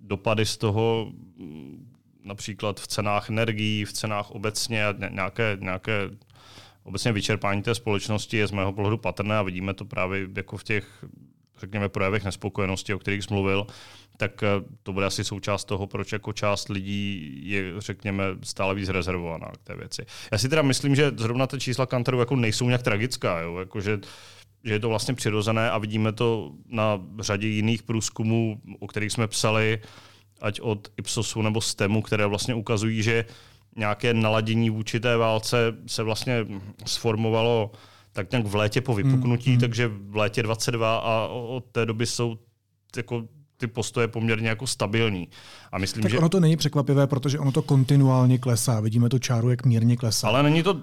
dopady 0.00 0.46
z 0.46 0.56
toho 0.56 1.12
například 2.24 2.80
v 2.80 2.86
cenách 2.86 3.30
energií, 3.30 3.84
v 3.84 3.92
cenách 3.92 4.30
obecně 4.30 4.86
a 4.86 4.94
nějaké, 5.10 5.56
nějaké 5.60 6.10
obecně 6.84 7.12
vyčerpání 7.12 7.62
té 7.62 7.74
společnosti 7.74 8.36
je 8.36 8.46
z 8.46 8.50
mého 8.50 8.72
pohledu 8.72 8.98
patrné 8.98 9.36
a 9.36 9.42
vidíme 9.42 9.74
to 9.74 9.84
právě 9.84 10.28
jako 10.36 10.56
v 10.56 10.64
těch 10.64 11.04
řekněme, 11.60 11.88
projevech 11.88 12.24
nespokojenosti, 12.24 12.94
o 12.94 12.98
kterých 12.98 13.24
jsi 13.24 13.34
mluvil, 13.34 13.66
tak 14.16 14.42
eh, 14.42 14.46
to 14.82 14.92
bude 14.92 15.06
asi 15.06 15.24
součást 15.24 15.64
toho, 15.64 15.86
proč 15.86 16.12
jako 16.12 16.32
část 16.32 16.68
lidí 16.68 17.40
je, 17.42 17.80
řekněme, 17.80 18.24
stále 18.42 18.74
víc 18.74 18.88
rezervovaná 18.88 19.50
k 19.50 19.64
té 19.64 19.76
věci. 19.76 20.06
Já 20.32 20.38
si 20.38 20.48
teda 20.48 20.62
myslím, 20.62 20.96
že 20.96 21.12
zrovna 21.16 21.46
ty 21.46 21.60
čísla 21.60 21.86
Kantaru 21.86 22.20
jako 22.20 22.36
nejsou 22.36 22.66
nějak 22.66 22.82
tragická, 22.82 23.40
jo? 23.40 23.56
Jako, 23.56 23.80
že, 23.80 24.00
že 24.64 24.72
je 24.72 24.80
to 24.80 24.88
vlastně 24.88 25.14
přirozené 25.14 25.70
a 25.70 25.78
vidíme 25.78 26.12
to 26.12 26.52
na 26.68 27.00
řadě 27.20 27.46
jiných 27.46 27.82
průzkumů, 27.82 28.60
o 28.78 28.86
kterých 28.86 29.12
jsme 29.12 29.26
psali, 29.26 29.78
ať 30.40 30.60
od 30.60 30.88
Ipsosu 30.96 31.42
nebo 31.42 31.60
STEMu, 31.60 32.02
které 32.02 32.26
vlastně 32.26 32.54
ukazují, 32.54 33.02
že 33.02 33.24
nějaké 33.76 34.14
naladění 34.14 34.70
vůči 34.70 35.00
té 35.00 35.16
válce 35.16 35.74
se 35.86 36.02
vlastně 36.02 36.46
sformovalo 36.86 37.70
tak 38.12 38.30
nějak 38.30 38.46
v 38.46 38.54
létě 38.54 38.80
po 38.80 38.94
vypuknutí, 38.94 39.50
mm, 39.50 39.56
mm. 39.56 39.60
takže 39.60 39.88
v 39.88 40.16
létě 40.16 40.42
22 40.42 40.98
a 40.98 41.26
od 41.26 41.64
té 41.72 41.86
doby 41.86 42.06
jsou 42.06 42.38
jako 42.96 43.22
ty 43.56 43.66
postoje 43.66 44.08
poměrně 44.08 44.48
jako 44.48 44.66
stabilní. 44.66 45.28
A 45.72 45.78
myslím, 45.78 46.02
tak 46.02 46.12
že... 46.12 46.18
ono 46.18 46.28
to 46.28 46.40
není 46.40 46.56
překvapivé, 46.56 47.06
protože 47.06 47.38
ono 47.38 47.52
to 47.52 47.62
kontinuálně 47.62 48.38
klesá. 48.38 48.80
Vidíme 48.80 49.08
to 49.08 49.18
čáru, 49.18 49.50
jak 49.50 49.66
mírně 49.66 49.96
klesá. 49.96 50.28
Ale 50.28 50.42
není 50.42 50.62
to, 50.62 50.80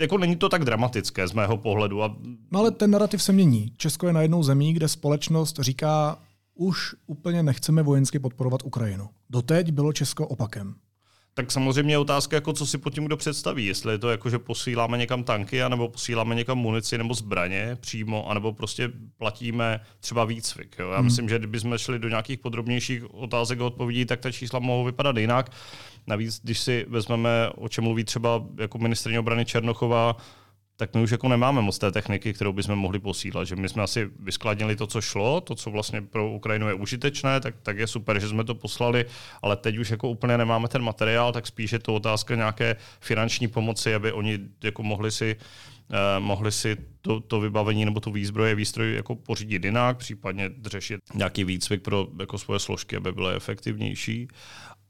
jako 0.00 0.18
není 0.18 0.36
to 0.36 0.48
tak 0.48 0.64
dramatické 0.64 1.28
z 1.28 1.32
mého 1.32 1.56
pohledu. 1.56 2.02
A... 2.02 2.16
No 2.50 2.60
ale 2.60 2.70
ten 2.70 2.90
narrativ 2.90 3.22
se 3.22 3.32
mění. 3.32 3.72
Česko 3.76 4.06
je 4.06 4.12
na 4.12 4.22
jednou 4.22 4.42
zemí, 4.42 4.72
kde 4.72 4.88
společnost 4.88 5.58
říká, 5.60 6.18
už 6.60 6.94
úplně 7.06 7.42
nechceme 7.42 7.82
vojensky 7.82 8.18
podporovat 8.18 8.62
Ukrajinu. 8.64 9.08
Doteď 9.30 9.72
bylo 9.72 9.92
Česko 9.92 10.28
opakem 10.28 10.74
tak 11.34 11.52
samozřejmě 11.52 11.94
je 11.94 11.98
otázka, 11.98 12.36
jako 12.36 12.52
co 12.52 12.66
si 12.66 12.78
pod 12.78 12.94
tím 12.94 13.04
kdo 13.04 13.16
představí. 13.16 13.66
Jestli 13.66 13.94
je 13.94 13.98
to 13.98 14.10
jako, 14.10 14.30
že 14.30 14.38
posíláme 14.38 14.98
někam 14.98 15.24
tanky, 15.24 15.62
anebo 15.62 15.88
posíláme 15.88 16.34
někam 16.34 16.58
munici 16.58 16.98
nebo 16.98 17.14
zbraně 17.14 17.76
přímo, 17.80 18.30
anebo 18.30 18.52
prostě 18.52 18.92
platíme 19.18 19.80
třeba 20.00 20.24
výcvik. 20.24 20.76
Jo? 20.78 20.90
Já 20.90 20.96
hmm. 20.96 21.04
myslím, 21.04 21.28
že 21.28 21.38
kdybychom 21.38 21.78
šli 21.78 21.98
do 21.98 22.08
nějakých 22.08 22.38
podrobnějších 22.38 23.14
otázek 23.14 23.60
a 23.60 23.64
odpovědí, 23.64 24.04
tak 24.04 24.20
ta 24.20 24.32
čísla 24.32 24.58
mohou 24.58 24.84
vypadat 24.84 25.16
jinak. 25.16 25.52
Navíc, 26.06 26.40
když 26.42 26.58
si 26.58 26.86
vezmeme, 26.88 27.50
o 27.54 27.68
čem 27.68 27.84
mluví 27.84 28.04
třeba 28.04 28.44
jako 28.60 28.78
ministrině 28.78 29.20
obrany 29.20 29.44
Černochová, 29.44 30.16
tak 30.80 30.94
my 30.94 31.02
už 31.02 31.10
jako 31.10 31.28
nemáme 31.28 31.62
moc 31.62 31.78
té 31.78 31.92
techniky, 31.92 32.32
kterou 32.32 32.52
bychom 32.52 32.76
mohli 32.76 32.98
posílat. 32.98 33.44
Že 33.44 33.56
my 33.56 33.68
jsme 33.68 33.82
asi 33.82 34.10
vyskladnili 34.18 34.76
to, 34.76 34.86
co 34.86 35.00
šlo, 35.00 35.40
to, 35.40 35.54
co 35.54 35.70
vlastně 35.70 36.02
pro 36.02 36.32
Ukrajinu 36.32 36.68
je 36.68 36.74
užitečné, 36.74 37.40
tak, 37.40 37.54
tak 37.62 37.78
je 37.78 37.86
super, 37.86 38.20
že 38.20 38.28
jsme 38.28 38.44
to 38.44 38.54
poslali, 38.54 39.04
ale 39.42 39.56
teď 39.56 39.78
už 39.78 39.90
jako 39.90 40.08
úplně 40.08 40.38
nemáme 40.38 40.68
ten 40.68 40.82
materiál, 40.82 41.32
tak 41.32 41.46
spíše 41.46 41.78
to 41.78 41.94
otázka 41.94 42.34
nějaké 42.34 42.76
finanční 43.00 43.48
pomoci, 43.48 43.94
aby 43.94 44.12
oni 44.12 44.38
jako 44.64 44.82
mohli 44.82 45.10
si 45.10 45.36
eh, 45.36 46.20
mohli 46.20 46.52
si 46.52 46.76
to, 47.00 47.20
to 47.20 47.40
vybavení 47.40 47.84
nebo 47.84 48.00
tu 48.00 48.10
výzbroje, 48.10 48.54
výstroj 48.54 48.94
jako 48.94 49.16
pořídit 49.16 49.64
jinak, 49.64 49.96
případně 49.96 50.50
řešit 50.66 51.00
nějaký 51.14 51.44
výcvik 51.44 51.82
pro 51.82 52.08
jako 52.20 52.38
svoje 52.38 52.60
složky, 52.60 52.96
aby 52.96 53.12
byly 53.12 53.36
efektivnější 53.36 54.28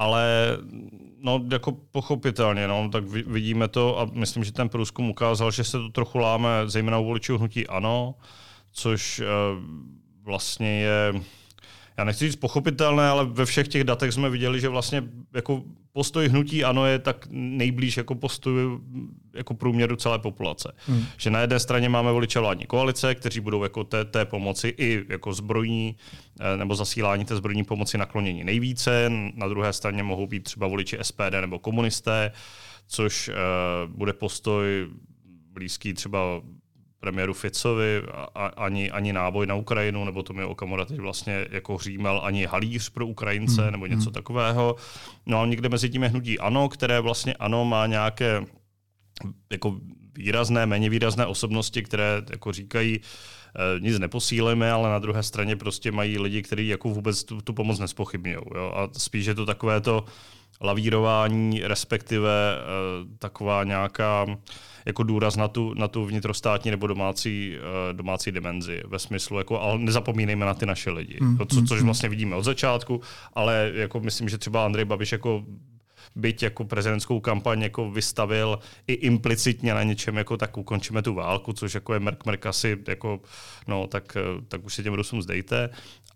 ale 0.01 0.57
no, 1.19 1.41
jako 1.51 1.73
pochopitelně, 1.73 2.69
no, 2.69 2.89
tak 2.93 3.05
vidíme 3.05 3.69
to 3.69 4.01
a 4.01 4.05
myslím, 4.13 4.45
že 4.45 4.53
ten 4.53 4.69
průzkum 4.69 5.11
ukázal, 5.11 5.51
že 5.51 5.65
se 5.65 5.79
to 5.79 5.89
trochu 5.89 6.19
láme 6.19 6.49
zejména 6.67 6.99
u 6.99 7.05
voličů 7.05 7.39
hnutí 7.39 7.67
ano, 7.67 8.15
což 8.73 9.21
uh, 9.21 9.27
vlastně 10.25 10.81
je 10.81 11.13
já 12.01 12.05
nechci 12.05 12.27
říct 12.27 12.37
pochopitelné, 12.37 13.09
ale 13.09 13.25
ve 13.25 13.47
všech 13.47 13.69
těch 13.69 13.85
datech 13.85 14.13
jsme 14.13 14.31
viděli, 14.31 14.61
že 14.61 14.69
vlastně 14.69 15.03
jako 15.35 15.63
postoj 15.93 16.29
hnutí 16.29 16.65
ano 16.65 16.87
je 16.87 16.99
tak 16.99 17.27
nejblíž 17.31 17.97
jako 17.97 18.15
postoj 18.15 18.55
jako 19.35 19.55
průměru 19.55 19.97
celé 19.97 20.19
populace. 20.19 20.73
Hmm. 20.87 21.05
Že 21.17 21.31
na 21.31 21.41
jedné 21.41 21.59
straně 21.61 21.89
máme 21.89 22.13
voliče 22.13 22.41
vládní 22.41 22.67
koalice, 22.67 23.15
kteří 23.15 23.41
budou 23.41 23.63
jako 23.63 23.85
té, 23.85 24.05
té 24.05 24.25
pomoci 24.25 24.75
i 24.79 25.05
jako 25.09 25.33
zbrojní 25.33 25.97
eh, 26.41 26.57
nebo 26.57 26.75
zasílání 26.75 27.25
té 27.25 27.37
zbrojní 27.37 27.65
pomoci 27.65 27.99
naklonění 27.99 28.45
nejvíce. 28.45 29.11
Na 29.35 29.49
druhé 29.49 29.73
straně 29.73 30.03
mohou 30.03 30.27
být 30.27 30.43
třeba 30.43 30.67
voliči 30.67 30.99
SPD 31.03 31.35
nebo 31.41 31.59
komunisté, 31.59 32.33
což 32.87 33.29
uh, 33.29 33.35
bude 33.97 34.13
postoj 34.13 34.89
blízký 35.53 35.95
třeba 35.95 36.21
premiéru 37.01 37.35
Ficovi 37.35 38.03
a, 38.35 38.47
ani, 38.47 38.91
ani 38.91 39.13
náboj 39.13 39.47
na 39.47 39.55
Ukrajinu, 39.55 40.05
nebo 40.05 40.23
to 40.23 40.33
mi 40.33 40.45
Okamura 40.45 40.85
teď 40.85 41.01
vlastně 41.01 41.47
jako 41.51 41.77
hřímel 41.77 42.21
ani 42.25 42.47
halíř 42.47 42.89
pro 42.89 43.07
Ukrajince, 43.07 43.63
hmm. 43.63 43.73
nebo 43.73 43.87
něco 43.87 44.05
hmm. 44.05 44.13
takového. 44.13 44.77
No 45.27 45.41
a 45.41 45.47
někde 45.47 45.69
mezi 45.69 45.91
tím 45.91 46.03
je 46.03 46.09
hnutí 46.09 46.39
ANO, 46.39 46.69
které 46.69 47.01
vlastně 47.01 47.35
ANO 47.35 47.65
má 47.65 47.87
nějaké 47.87 48.45
jako 49.51 49.81
výrazné, 50.15 50.67
méně 50.67 50.91
výrazné 50.91 51.27
osobnosti, 51.27 51.83
které 51.83 52.23
jako 52.31 52.53
říkají, 52.53 53.01
nic 53.79 53.99
neposílíme, 53.99 54.73
ale 54.73 54.91
na 54.91 54.99
druhé 54.99 55.23
straně 55.23 55.57
prostě 55.57 55.93
mají 55.93 56.19
lidi, 56.19 56.43
kteří 56.43 56.69
jako 56.69 56.89
vůbec 56.89 57.25
tu, 57.25 57.41
tu 57.41 57.53
pomoc 57.53 57.79
nespochybňují. 57.79 58.37
A 58.75 58.89
spíš 58.99 59.27
je 59.27 59.35
to 59.35 59.47
takové 59.47 59.81
to 59.81 60.05
lavírování, 60.61 61.61
respektive 61.61 62.31
e, 62.31 63.19
taková 63.19 63.65
nějaká 63.65 64.27
jako 64.87 65.03
důraz 65.03 65.37
na 65.37 65.49
tu, 65.49 65.75
na 65.75 65.89
tu 65.89 66.07
vnitrostátní 66.07 66.71
nebo 66.71 66.87
domácí, 66.87 67.55
uh, 67.57 67.97
domácí 67.97 68.33
dimenzi 68.33 68.83
ve 68.87 68.99
smyslu, 68.99 69.39
jako, 69.39 69.61
ale 69.61 69.79
nezapomínejme 69.79 70.47
na 70.47 70.55
ty 70.55 70.67
naše 70.67 70.91
lidi, 70.91 71.19
to, 71.39 71.47
co, 71.47 71.63
což 71.63 71.79
hmm. 71.79 71.87
vlastně 71.87 72.09
vidíme 72.09 72.37
od 72.37 72.43
začátku, 72.43 73.01
ale 73.35 73.73
jako 73.75 74.01
myslím, 74.01 74.29
že 74.29 74.39
třeba 74.39 74.65
Andrej 74.65 74.85
Babiš 74.85 75.13
jako 75.13 75.45
byť 76.17 76.43
jako 76.43 76.65
prezidentskou 76.65 77.21
kampaň 77.21 77.63
jako 77.63 77.91
vystavil 77.91 78.59
i 78.87 78.93
implicitně 78.93 79.75
na 79.75 79.83
něčem, 79.83 80.17
jako 80.17 80.37
tak 80.37 80.57
ukončíme 80.57 81.03
tu 81.03 81.15
válku, 81.15 81.53
což 81.53 81.75
jako 81.75 81.95
je 81.95 82.01
Merk 82.01 82.27
Merk 82.27 82.47
asi, 82.47 82.79
jako, 82.89 83.21
no, 83.69 83.87
tak, 83.87 84.17
tak 84.49 84.65
už 84.65 84.75
si 84.75 84.83
těm 84.83 84.95
Rusům 84.95 85.23
zdejte. 85.23 85.71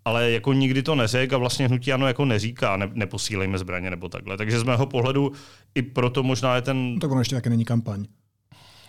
Ale 0.04 0.30
jako 0.30 0.52
nikdy 0.52 0.82
to 0.82 0.94
neřekl 0.94 1.34
a 1.34 1.38
vlastně 1.38 1.68
hnutí 1.68 1.92
ano 1.92 2.06
jako 2.06 2.24
neříká, 2.24 2.76
ne, 2.76 2.90
neposílejme 2.94 3.58
zbraně 3.58 3.90
nebo 3.90 4.08
takhle. 4.08 4.36
Takže 4.36 4.60
z 4.60 4.62
mého 4.62 4.86
pohledu 4.86 5.32
i 5.74 5.82
proto 5.82 6.22
možná 6.22 6.56
je 6.56 6.62
ten... 6.62 6.94
No, 6.94 7.00
tak 7.00 7.10
ono 7.10 7.20
ještě 7.20 7.36
taky 7.36 7.50
není 7.50 7.64
kampaň 7.64 8.06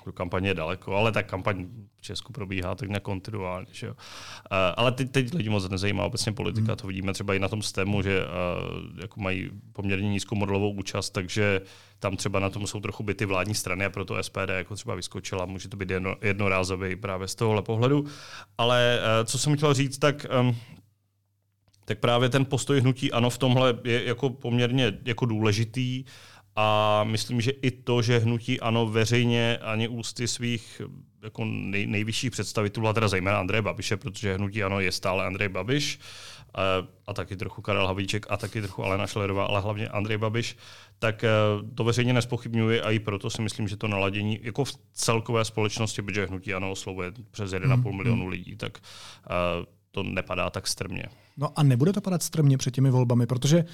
do 0.06 0.14
kampaně 0.14 0.50
je 0.50 0.54
daleko, 0.54 0.96
ale 0.96 1.12
ta 1.12 1.24
kampaň 1.24 1.68
v 1.98 2.02
Česku 2.02 2.34
probíhá 2.34 2.76
tak 2.76 2.90
nekontinuálně. 2.90 3.68
Že 3.72 3.88
jo. 3.88 3.94
Uh, 3.94 4.58
ale 4.78 4.92
teď, 4.92 5.12
teď 5.12 5.34
lidi 5.34 5.50
moc 5.50 5.70
nezajímá 5.70 6.04
obecně 6.04 6.32
politika, 6.32 6.68
hmm. 6.68 6.76
to 6.76 6.88
vidíme 6.88 7.14
třeba 7.14 7.34
i 7.34 7.40
na 7.40 7.48
tom 7.48 7.62
STEMu, 7.62 8.02
že 8.02 8.26
uh, 8.26 9.02
jako 9.02 9.20
mají 9.20 9.50
poměrně 9.74 10.10
nízkou 10.10 10.36
modelovou 10.36 10.72
účast, 10.72 11.10
takže 11.10 11.62
tam 12.00 12.18
třeba 12.18 12.40
na 12.40 12.50
tom 12.50 12.68
jsou 12.68 12.80
trochu 12.80 13.04
byty 13.04 13.26
vládní 13.26 13.56
strany 13.56 13.86
a 13.86 13.90
proto 13.90 14.24
SPD 14.24 14.50
jako 14.50 14.76
třeba 14.76 14.96
vyskočila, 14.96 15.46
může 15.46 15.70
to 15.70 15.78
být 15.78 15.90
jedno, 15.90 16.16
jednorázový 16.22 16.96
právě 16.96 17.28
z 17.28 17.36
tohohle 17.36 17.62
pohledu. 17.62 18.06
Ale 18.58 19.00
uh, 19.00 19.26
co 19.26 19.38
jsem 19.38 19.58
chtěl 19.58 19.74
říct, 19.74 19.98
tak 19.98 20.26
um, 20.40 20.56
tak 21.86 22.00
právě 22.00 22.30
ten 22.30 22.46
postoj 22.46 22.82
hnutí 22.82 23.12
ano 23.12 23.30
v 23.30 23.38
tomhle 23.38 23.78
je 23.84 24.06
jako 24.06 24.30
poměrně 24.30 24.94
jako 25.06 25.26
důležitý. 25.26 26.04
Uh, 26.04 26.10
a 26.56 27.04
myslím, 27.04 27.42
že 27.42 27.52
i 27.52 27.72
to, 27.72 28.02
že 28.02 28.20
hnutí 28.20 28.60
ano 28.60 28.88
veřejně 28.88 29.58
ani 29.58 29.88
ústy 29.88 30.28
svých 30.28 30.82
jako 31.24 31.46
nej, 31.46 31.88
nejvyšších 31.88 32.32
představitelů, 32.32 32.88
a 32.88 32.94
teda 32.94 33.08
zejména 33.08 33.40
Andreje 33.40 33.62
Babiše, 33.62 33.98
protože 33.98 34.36
hnutí 34.36 34.64
ano 34.64 34.80
je 34.80 34.92
stále 34.92 35.26
Andrej 35.26 35.50
Babiš, 35.50 36.00
a, 36.56 36.62
a 37.08 37.14
taky 37.14 37.36
trochu 37.36 37.62
Karel 37.62 37.88
Havlíček 37.88 38.26
a 38.30 38.38
taky 38.38 38.62
trochu 38.62 38.84
Alena 38.84 39.08
Šlerová, 39.08 39.46
ale 39.46 39.62
hlavně 39.62 39.90
Andrej 39.90 40.18
Babiš, 40.18 40.58
tak 41.00 41.24
e, 41.24 41.30
to 41.76 41.84
veřejně 41.84 42.14
nespochybňuje 42.14 42.82
a 42.82 42.92
i 42.92 43.00
proto 43.00 43.30
si 43.30 43.42
myslím, 43.42 43.68
že 43.68 43.78
to 43.78 43.88
naladění 43.88 44.40
jako 44.42 44.66
v 44.66 44.74
celkové 44.94 45.46
společnosti, 45.46 46.02
protože 46.02 46.26
hnutí 46.26 46.54
ano 46.54 46.72
oslovuje 46.72 47.12
přes 47.32 47.52
1,5 47.52 47.84
hmm. 47.84 47.98
milionu 47.98 48.28
lidí, 48.28 48.56
tak 48.56 48.78
e, 48.78 49.66
to 49.92 50.04
nepadá 50.04 50.50
tak 50.50 50.68
strmě. 50.68 51.04
No 51.38 51.60
a 51.60 51.64
nebude 51.64 51.94
to 51.94 52.02
padat 52.02 52.24
strmě 52.24 52.58
před 52.58 52.74
těmi 52.74 52.90
volbami, 52.90 53.28
protože 53.28 53.66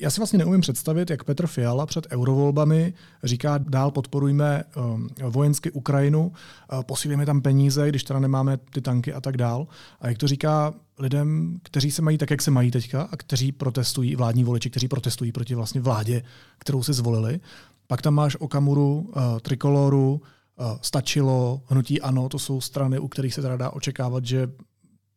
já 0.00 0.10
si 0.10 0.20
vlastně 0.20 0.38
neumím 0.38 0.60
představit, 0.60 1.10
jak 1.10 1.24
Petr 1.24 1.46
Fiala 1.46 1.86
před 1.86 2.06
eurovolbami 2.10 2.94
říká, 3.24 3.58
dál 3.58 3.90
podporujme 3.90 4.64
um, 4.76 5.08
vojensky 5.30 5.70
Ukrajinu, 5.70 6.26
uh, 6.72 6.82
posílíme 6.82 7.26
tam 7.26 7.40
peníze, 7.40 7.88
když 7.88 8.04
teda 8.04 8.20
nemáme 8.20 8.56
ty 8.56 8.80
tanky 8.80 9.12
a 9.12 9.20
tak 9.20 9.36
dál. 9.36 9.66
A 10.00 10.08
jak 10.08 10.18
to 10.18 10.28
říká 10.28 10.74
lidem, 10.98 11.58
kteří 11.62 11.90
se 11.90 12.02
mají 12.02 12.18
tak, 12.18 12.30
jak 12.30 12.42
se 12.42 12.50
mají 12.50 12.70
teďka 12.70 13.02
a 13.02 13.16
kteří 13.16 13.52
protestují, 13.52 14.16
vládní 14.16 14.44
voliči, 14.44 14.70
kteří 14.70 14.88
protestují 14.88 15.32
proti 15.32 15.54
vlastně 15.54 15.80
vládě, 15.80 16.22
kterou 16.58 16.82
si 16.82 16.92
zvolili. 16.92 17.40
Pak 17.86 18.02
tam 18.02 18.14
máš 18.14 18.36
Okamuru, 18.40 18.98
uh, 19.00 19.38
Trikoloru, 19.42 20.20
uh, 20.60 20.66
Stačilo, 20.82 21.62
Hnutí 21.66 22.00
Ano, 22.00 22.28
to 22.28 22.38
jsou 22.38 22.60
strany, 22.60 22.98
u 22.98 23.08
kterých 23.08 23.34
se 23.34 23.42
teda 23.42 23.56
dá 23.56 23.70
očekávat, 23.70 24.24
že 24.24 24.50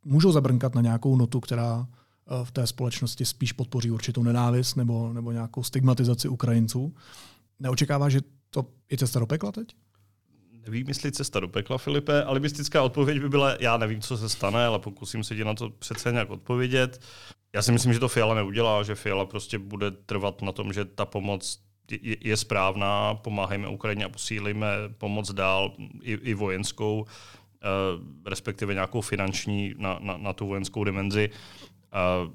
můžou 0.06 0.32
zabrnkat 0.32 0.76
na 0.76 0.82
nějakou 0.82 1.16
notu, 1.16 1.40
která 1.40 1.88
Eh, 1.92 2.01
v 2.44 2.52
té 2.52 2.68
společnosti 2.68 3.26
spíš 3.26 3.52
podpoří 3.52 3.92
určitou 3.92 4.24
nenávist 4.24 4.76
nebo, 4.76 5.14
nebo 5.14 5.32
nějakou 5.32 5.64
stigmatizaci 5.64 6.28
Ukrajinců. 6.28 6.96
Neočekává, 7.60 8.10
že 8.10 8.22
to 8.50 8.66
je 8.92 8.98
cesta 8.98 9.20
do 9.20 9.26
pekla 9.26 9.52
teď? 9.52 9.68
Nevím, 10.66 10.88
jestli 10.88 11.12
cesta 11.12 11.40
do 11.40 11.48
pekla, 11.48 11.78
Filipe. 11.78 12.24
Alibistická 12.24 12.84
odpověď 12.84 13.20
by 13.20 13.30
byla, 13.30 13.56
já 13.60 13.78
nevím, 13.78 14.02
co 14.02 14.18
se 14.18 14.30
stane, 14.30 14.66
ale 14.66 14.80
pokusím 14.80 15.24
se 15.24 15.36
ti 15.36 15.44
na 15.44 15.54
to 15.54 15.70
přece 15.70 16.12
nějak 16.12 16.30
odpovědět. 16.30 17.02
Já 17.54 17.62
si 17.62 17.72
myslím, 17.72 17.94
že 17.94 18.00
to 18.00 18.08
Fiala 18.08 18.36
neudělá, 18.36 18.84
že 18.84 18.96
Fiala 18.96 19.26
prostě 19.26 19.60
bude 19.60 19.92
trvat 19.92 20.42
na 20.42 20.52
tom, 20.52 20.74
že 20.74 20.86
ta 20.86 21.06
pomoc 21.06 21.60
je, 22.02 22.38
správná, 22.38 23.16
pomáhejme 23.16 23.68
Ukrajině 23.68 24.06
a 24.06 24.10
posílíme 24.10 24.68
pomoc 24.98 25.32
dál, 25.32 25.74
i, 26.02 26.14
i 26.14 26.34
vojenskou, 26.34 27.06
eh, 27.06 28.30
respektive 28.30 28.74
nějakou 28.74 29.02
finanční 29.02 29.74
na, 29.78 30.00
na, 30.02 30.18
na 30.18 30.34
tu 30.34 30.48
vojenskou 30.48 30.84
dimenzi. 30.84 31.30
A, 31.92 32.30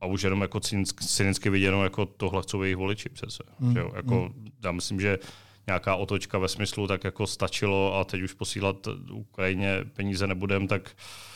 a 0.00 0.06
už 0.06 0.22
jenom 0.22 0.40
jako 0.40 0.60
cynicky 1.06 1.50
viděno, 1.50 1.84
jako 1.84 2.06
tohle 2.06 2.42
chcou 2.42 2.62
jejich 2.62 2.76
voliči 2.76 3.08
přece. 3.08 3.42
Mm. 3.58 3.76
Jo? 3.76 3.92
Jako, 3.96 4.32
mm. 4.36 4.50
Já 4.64 4.72
myslím, 4.72 5.00
že 5.00 5.18
nějaká 5.66 5.96
otočka 5.96 6.38
ve 6.38 6.48
smyslu 6.48 6.86
tak 6.86 7.04
jako 7.04 7.26
stačilo 7.26 7.98
a 7.98 8.04
teď 8.04 8.22
už 8.22 8.32
posílat 8.32 8.76
Ukrajině 9.10 9.84
peníze 9.92 10.26
nebudem, 10.26 10.68
tak 10.68 10.82
uh, 10.82 11.29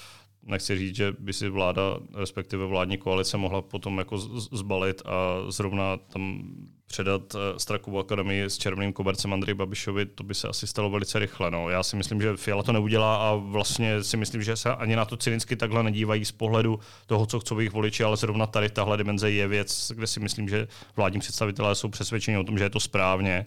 nechci 0.46 0.78
říct, 0.78 0.96
že 0.96 1.12
by 1.18 1.32
si 1.32 1.48
vláda, 1.48 1.82
respektive 2.14 2.66
vládní 2.66 2.98
koalice 2.98 3.36
mohla 3.36 3.62
potom 3.62 3.98
jako 3.98 4.18
zbalit 4.52 5.02
a 5.04 5.50
zrovna 5.50 5.96
tam 5.96 6.42
předat 6.86 7.34
eh, 7.34 7.58
Strakovu 7.58 7.98
akademii 7.98 8.42
s 8.42 8.58
červeným 8.58 8.92
kobercem 8.92 9.32
Andrej 9.32 9.54
Babišovi, 9.54 10.06
to 10.06 10.24
by 10.24 10.34
se 10.34 10.48
asi 10.48 10.66
stalo 10.66 10.90
velice 10.90 11.18
rychle. 11.18 11.50
No. 11.50 11.70
Já 11.70 11.82
si 11.82 11.96
myslím, 11.96 12.20
že 12.20 12.36
Fiala 12.36 12.62
to 12.62 12.72
neudělá 12.72 13.16
a 13.16 13.34
vlastně 13.34 14.02
si 14.02 14.16
myslím, 14.16 14.42
že 14.42 14.56
se 14.56 14.74
ani 14.74 14.96
na 14.96 15.04
to 15.04 15.16
cynicky 15.16 15.56
takhle 15.56 15.82
nedívají 15.82 16.24
z 16.24 16.32
pohledu 16.32 16.80
toho, 17.06 17.26
co 17.26 17.40
chcou 17.40 17.58
jejich 17.58 17.72
voliči, 17.72 18.04
ale 18.04 18.16
zrovna 18.16 18.46
tady 18.46 18.68
tahle 18.70 18.96
dimenze 18.96 19.30
je 19.30 19.48
věc, 19.48 19.92
kde 19.94 20.06
si 20.06 20.20
myslím, 20.20 20.48
že 20.48 20.68
vládní 20.96 21.20
představitelé 21.20 21.74
jsou 21.74 21.88
přesvědčeni 21.88 22.38
o 22.38 22.44
tom, 22.44 22.58
že 22.58 22.64
je 22.64 22.70
to 22.70 22.80
správně 22.80 23.46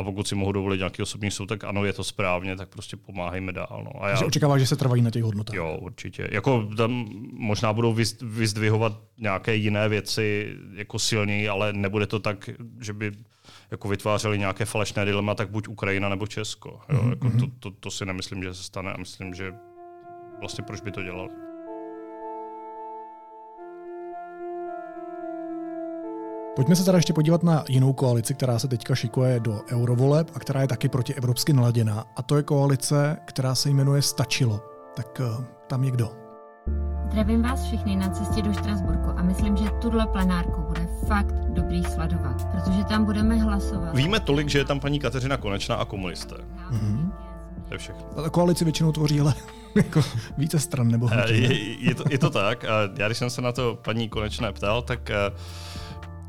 a 0.00 0.04
pokud 0.04 0.28
si 0.28 0.34
mohu 0.34 0.52
dovolit 0.52 0.78
nějaký 0.78 1.02
osobní 1.02 1.30
soud, 1.30 1.46
tak 1.46 1.64
ano, 1.64 1.84
je 1.84 1.92
to 1.92 2.04
správně, 2.04 2.56
tak 2.56 2.68
prostě 2.68 2.96
pomáhejme 2.96 3.52
dál. 3.52 3.82
No. 3.84 4.04
A 4.04 4.08
já... 4.08 4.20
očekává, 4.20 4.58
že 4.58 4.66
se 4.66 4.76
trvají 4.76 5.02
na 5.02 5.10
těch 5.10 5.22
hodnotách. 5.22 5.56
Jo, 5.56 5.78
určitě. 5.80 6.28
Jako 6.32 6.68
tam 6.76 7.06
možná 7.32 7.72
budou 7.72 7.96
vyzdvihovat 8.22 8.92
nějaké 9.18 9.54
jiné 9.54 9.88
věci 9.88 10.54
jako 10.74 10.98
silněji, 10.98 11.48
ale 11.48 11.72
nebude 11.72 12.06
to 12.06 12.18
tak, 12.18 12.50
že 12.80 12.92
by 12.92 13.12
jako 13.70 13.88
vytvářeli 13.88 14.38
nějaké 14.38 14.64
falešné 14.64 15.04
dilema, 15.04 15.34
tak 15.34 15.50
buď 15.50 15.68
Ukrajina 15.68 16.08
nebo 16.08 16.26
Česko. 16.26 16.80
Jo? 16.88 16.98
Mm-hmm. 16.98 17.10
Jako 17.10 17.30
to, 17.30 17.46
to, 17.58 17.70
to, 17.70 17.90
si 17.90 18.06
nemyslím, 18.06 18.42
že 18.42 18.54
se 18.54 18.62
stane 18.62 18.92
a 18.92 18.96
myslím, 18.96 19.34
že 19.34 19.54
vlastně 20.40 20.64
proč 20.64 20.80
by 20.80 20.90
to 20.90 21.02
dělali. 21.02 21.30
Pojďme 26.56 26.76
se 26.76 26.84
teda 26.84 26.98
ještě 26.98 27.12
podívat 27.12 27.42
na 27.42 27.64
jinou 27.68 27.92
koalici, 27.92 28.34
která 28.34 28.58
se 28.58 28.68
teďka 28.68 28.94
šikuje 28.94 29.40
do 29.40 29.60
eurovoleb 29.72 30.30
a 30.34 30.38
která 30.38 30.60
je 30.60 30.68
taky 30.68 30.88
proti 30.88 31.14
evropsky 31.14 31.52
naladěná. 31.52 32.04
A 32.16 32.22
to 32.22 32.36
je 32.36 32.42
koalice, 32.42 33.16
která 33.24 33.54
se 33.54 33.70
jmenuje 33.70 34.02
Stačilo. 34.02 34.60
Tak 34.96 35.20
uh, 35.20 35.44
tam 35.66 35.84
je 35.84 35.90
kdo? 35.90 36.12
Zdravím 37.10 37.42
vás 37.42 37.62
všechny 37.62 37.96
na 37.96 38.08
cestě 38.08 38.42
do 38.42 38.52
Štrasburku 38.52 39.10
a 39.16 39.22
myslím, 39.22 39.56
že 39.56 39.64
tuhle 39.80 40.06
plenárku 40.06 40.62
bude 40.62 40.88
fakt 41.08 41.34
dobrý 41.34 41.84
sledovat, 41.84 42.44
protože 42.44 42.84
tam 42.84 43.04
budeme 43.04 43.36
hlasovat. 43.36 43.94
Víme 43.94 44.20
tolik, 44.20 44.48
že 44.48 44.58
je 44.58 44.64
tam 44.64 44.80
paní 44.80 44.98
Kateřina 44.98 45.36
Konečná 45.36 45.76
a 45.76 45.84
komunisté. 45.84 46.34
Mm-hmm. 46.70 47.12
To 47.68 47.74
je 47.74 47.78
všechno. 47.78 48.24
A 48.24 48.30
koalici 48.30 48.64
většinou 48.64 48.92
tvoří 48.92 49.20
ale 49.20 49.34
jako 49.74 50.02
více 50.38 50.58
stran 50.58 50.88
nebo 50.88 51.08
eh, 51.12 51.32
je, 51.32 51.84
je, 51.88 51.94
to, 51.94 52.04
je 52.10 52.18
to 52.18 52.30
tak. 52.30 52.64
A 52.64 52.80
já 52.96 53.08
když 53.08 53.18
jsem 53.18 53.30
se 53.30 53.42
na 53.42 53.52
to 53.52 53.78
paní 53.84 54.08
Konečné 54.08 54.52
ptal, 54.52 54.82
tak 54.82 55.10
eh, 55.10 55.16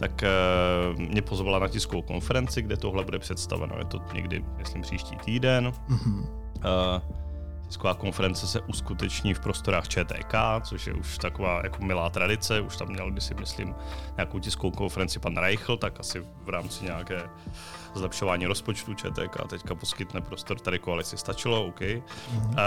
tak 0.02 0.24
uh, 0.24 1.00
mě 1.00 1.22
pozvala 1.22 1.60
na 1.60 1.68
tiskovou 1.68 2.02
konferenci, 2.02 2.62
kde 2.62 2.78
tohle 2.78 3.04
bude 3.04 3.20
představeno. 3.20 3.76
Je 3.78 3.86
to 3.86 4.00
někdy, 4.14 4.46
myslím, 4.58 4.82
příští 4.82 5.16
týden. 5.16 5.74
Mm-hmm. 5.90 6.26
Tisková 7.68 7.94
konference 7.94 8.48
se 8.48 8.62
uskuteční 8.62 9.34
v 9.34 9.40
prostorách 9.40 9.88
ČTK, 9.88 10.34
což 10.64 10.88
je 10.88 10.94
už 10.94 11.18
taková 11.18 11.62
jako 11.64 11.84
milá 11.84 12.10
tradice. 12.10 12.62
Už 12.62 12.78
tam 12.78 12.88
měl, 12.88 13.12
když 13.12 13.24
si 13.24 13.34
myslím, 13.34 13.76
nějakou 14.18 14.40
tiskovou 14.40 14.72
konferenci 14.72 15.20
pan 15.20 15.38
Reichl, 15.38 15.78
tak 15.78 16.00
asi 16.00 16.20
v 16.46 16.50
rámci 16.50 16.86
nějaké 16.86 17.24
zlepšování 17.94 18.46
rozpočtu 18.46 18.94
ČTK 18.94 19.48
teďka 19.50 19.76
poskytne 19.76 20.22
prostor 20.22 20.60
tady 20.60 20.80
koalici. 20.80 21.18
Stačilo, 21.18 21.66
OK. 21.66 21.80
Mm-hmm. 21.80 22.50
Uh, 22.50 22.58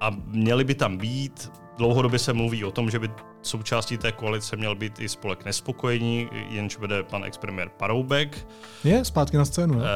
a 0.00 0.10
měli 0.24 0.64
by 0.64 0.74
tam 0.74 0.96
být, 0.96 1.52
dlouhodobě 1.78 2.18
se 2.18 2.32
mluví 2.32 2.64
o 2.64 2.70
tom, 2.70 2.90
že 2.90 2.98
by 2.98 3.10
součástí 3.42 3.98
té 3.98 4.12
koalice 4.12 4.56
měl 4.56 4.74
být 4.74 5.00
i 5.00 5.08
spolek 5.08 5.44
nespokojení, 5.44 6.28
jenž 6.48 6.78
vede 6.78 7.02
pan 7.02 7.24
expremiér 7.24 7.68
Paroubek. 7.68 8.46
Je, 8.84 9.04
zpátky 9.04 9.36
na 9.36 9.44
scénu, 9.44 9.74
ne? 9.74 9.80
Uh, 9.80 9.88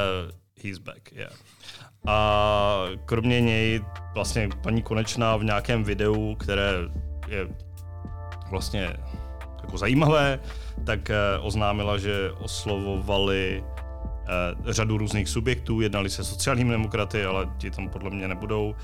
he's 0.65 0.79
back, 0.79 1.13
yeah. 1.13 1.33
A 2.07 2.85
kromě 3.05 3.41
něj 3.41 3.81
vlastně 4.15 4.49
paní 4.63 4.83
Konečná 4.83 5.37
v 5.37 5.45
nějakém 5.45 5.85
videu, 5.85 6.35
které 6.35 6.73
je 7.29 7.49
vlastně 8.51 8.97
jako 9.63 9.79
zajímavé, 9.79 10.41
tak 10.85 11.11
eh, 11.11 11.17
oznámila, 11.41 11.99
že 11.99 12.33
oslovovali 12.33 13.65
eh, 13.65 14.73
řadu 14.73 14.99
různých 14.99 15.29
subjektů, 15.29 15.81
jednali 15.81 16.11
se 16.11 16.25
sociálními 16.25 16.71
demokraty, 16.71 17.25
ale 17.25 17.49
ti 17.59 17.71
tam 17.71 17.89
podle 17.89 18.11
mě 18.11 18.29
nebudou, 18.29 18.75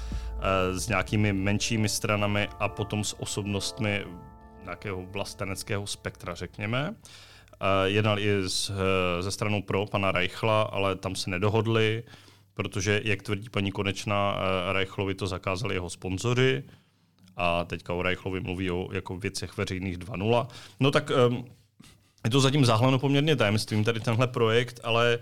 s 0.73 0.89
nějakými 0.89 1.33
menšími 1.33 1.89
stranami 1.89 2.49
a 2.59 2.69
potom 2.69 3.05
s 3.05 3.21
osobnostmi 3.21 4.05
nějakého 4.63 5.07
vlasteneckého 5.07 5.87
spektra, 5.87 6.35
řekněme. 6.35 6.95
Jednali 7.85 8.23
i 8.23 8.49
s, 8.49 8.73
ze 9.21 9.31
stranou 9.31 9.63
pro 9.63 9.87
pana 9.87 10.13
Reichla, 10.13 10.63
ale 10.63 10.97
tam 10.97 11.15
se 11.15 11.31
nedohodli 11.31 12.05
protože, 12.59 13.01
jak 13.05 13.23
tvrdí 13.23 13.49
paní 13.51 13.73
Konečná, 13.73 14.37
eh, 14.39 14.73
Reichlovi 14.73 15.15
to 15.15 15.27
zakázali 15.27 15.75
jeho 15.75 15.91
sponzoři 15.91 16.63
a 17.37 17.65
teďka 17.65 17.95
o 17.95 18.03
Reichlovi 18.03 18.41
mluví 18.41 18.71
o 18.71 18.89
jako 18.93 19.17
věcech 19.17 19.57
veřejných 19.57 19.99
2.0. 19.99 20.49
No 20.81 20.91
tak 20.91 21.11
um, 21.11 21.45
je 22.25 22.31
to 22.31 22.41
zatím 22.41 22.65
záhlano 22.65 22.99
poměrně 22.99 23.37
tajemstvím, 23.37 23.85
tady 23.85 24.01
tenhle 24.01 24.27
projekt, 24.27 24.81
ale 24.85 25.19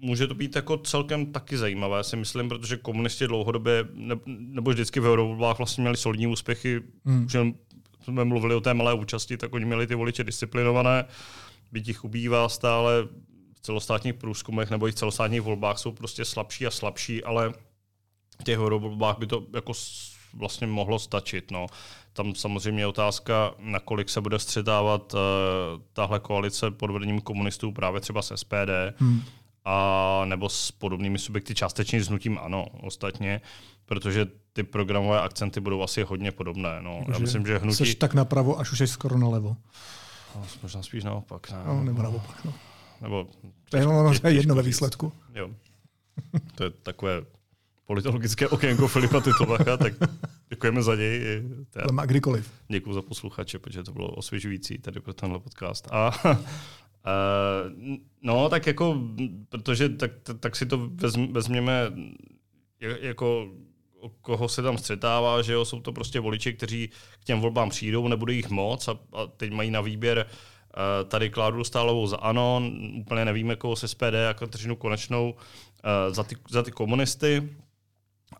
může 0.00 0.26
to 0.26 0.34
být 0.34 0.56
jako 0.56 0.76
celkem 0.76 1.26
taky 1.26 1.58
zajímavé, 1.58 2.04
si 2.04 2.16
myslím, 2.16 2.48
protože 2.48 2.76
komunisti 2.76 3.26
dlouhodobě, 3.26 3.88
ne, 3.94 4.14
nebo 4.26 4.70
vždycky 4.70 5.00
v 5.00 5.06
eurovolbách 5.06 5.58
vlastně 5.58 5.82
měli 5.82 5.96
solidní 5.96 6.26
úspěchy, 6.26 6.80
hmm. 7.04 7.28
že 7.28 7.46
jsme 8.04 8.24
mluvili 8.24 8.54
o 8.54 8.60
té 8.60 8.74
malé 8.74 8.94
účasti, 8.94 9.36
tak 9.36 9.54
oni 9.54 9.64
měli 9.64 9.86
ty 9.86 9.94
voliče 9.94 10.24
disciplinované, 10.24 11.04
byť 11.72 11.88
jich 11.88 12.04
ubývá 12.04 12.48
stále, 12.48 13.08
celostátních 13.62 14.14
průzkumech 14.14 14.70
nebo 14.70 14.88
i 14.88 14.92
v 14.92 14.94
celostátních 14.94 15.40
volbách 15.40 15.78
jsou 15.78 15.92
prostě 15.92 16.24
slabší 16.24 16.66
a 16.66 16.70
slabší, 16.70 17.24
ale 17.24 17.52
v 18.40 18.44
těch 18.44 18.58
volbách 18.58 19.18
by 19.18 19.26
to 19.26 19.46
jako 19.54 19.72
vlastně 20.34 20.66
mohlo 20.66 20.98
stačit. 20.98 21.50
No. 21.50 21.66
Tam 22.12 22.34
samozřejmě 22.34 22.82
je 22.82 22.86
otázka, 22.86 23.54
nakolik 23.58 24.08
se 24.08 24.20
bude 24.20 24.38
střetávat 24.38 25.14
uh, 25.14 25.20
tahle 25.92 26.20
koalice 26.20 26.70
pod 26.70 26.90
vedením 26.90 27.20
komunistů 27.20 27.72
právě 27.72 28.00
třeba 28.00 28.22
s 28.22 28.36
SPD, 28.36 28.96
hmm. 28.96 29.22
A 29.64 30.22
nebo 30.24 30.48
s 30.48 30.72
podobnými 30.72 31.18
subjekty, 31.18 31.54
částečně 31.54 32.04
s 32.04 32.08
hnutím 32.08 32.38
ano, 32.42 32.66
ostatně, 32.80 33.40
protože 33.86 34.26
ty 34.52 34.62
programové 34.62 35.20
akcenty 35.20 35.60
budou 35.60 35.82
asi 35.82 36.02
hodně 36.02 36.32
podobné. 36.32 36.82
No. 36.82 37.04
Já 37.12 37.18
myslím, 37.18 37.46
že 37.46 37.58
hnutí... 37.58 37.86
Jsi 37.86 37.94
tak 37.94 38.14
napravo, 38.14 38.58
až 38.58 38.72
už 38.72 38.78
jsi 38.78 38.86
skoro 38.86 39.18
nalevo. 39.18 39.56
No, 40.36 40.46
možná 40.62 40.82
spíš 40.82 41.04
naopak. 41.04 41.50
Ne? 41.50 41.58
No, 41.66 41.84
nebo 41.84 42.02
naopak, 42.02 42.44
no. 42.44 42.54
Nebo 43.00 43.28
to 43.68 43.76
je, 43.76 43.84
no, 43.84 44.18
to 44.20 44.28
je 44.28 44.34
jedno 44.34 44.54
ve 44.54 44.62
výsledku. 44.62 45.12
Jo. 45.34 45.50
To 46.54 46.64
je 46.64 46.70
takové 46.70 47.22
politologické 47.86 48.48
okénko 48.48 48.88
Filipa 48.88 49.20
Titlovacha, 49.20 49.76
tak 49.76 49.94
děkujeme 50.48 50.82
za 50.82 50.94
něj. 50.94 51.42
Má 51.92 52.06
kdykoliv. 52.06 52.52
Děkuji 52.68 52.92
za 52.92 53.02
posluchače, 53.02 53.58
protože 53.58 53.82
to 53.82 53.92
bylo 53.92 54.08
osvěžující 54.08 54.78
tady 54.78 55.00
pro 55.00 55.14
tenhle 55.14 55.38
podcast. 55.38 55.88
A 55.92 56.12
Uh, 57.06 57.96
no, 58.22 58.48
tak 58.48 58.66
jako, 58.66 59.00
protože 59.48 59.88
tak, 59.88 60.10
tak 60.40 60.56
si 60.56 60.66
to 60.66 60.90
vezm, 60.94 61.32
vezměme 61.32 61.92
jako 62.80 63.48
koho 64.20 64.48
se 64.48 64.62
tam 64.62 64.78
střetává, 64.78 65.42
že 65.42 65.52
jo, 65.52 65.64
jsou 65.64 65.80
to 65.80 65.92
prostě 65.92 66.20
voliči, 66.20 66.52
kteří 66.52 66.88
k 67.20 67.24
těm 67.24 67.40
volbám 67.40 67.70
přijdou, 67.70 68.08
nebude 68.08 68.32
jich 68.32 68.50
moc 68.50 68.88
a, 68.88 68.98
a 69.12 69.26
teď 69.26 69.52
mají 69.52 69.70
na 69.70 69.80
výběr 69.80 70.26
Eh, 70.76 71.04
tady 71.04 71.30
Kláru 71.30 71.64
Stálovou 71.64 72.06
za 72.06 72.16
ANO, 72.16 72.62
úplně 73.00 73.24
nevíme, 73.24 73.56
koho 73.56 73.76
se 73.76 73.88
SPD 73.88 74.14
a 74.30 74.34
Kateřinu 74.34 74.76
Konečnou 74.76 75.34
eh, 75.84 76.14
za 76.14 76.24
ty, 76.24 76.36
za 76.50 76.62
ty 76.62 76.70
komunisty. 76.70 77.56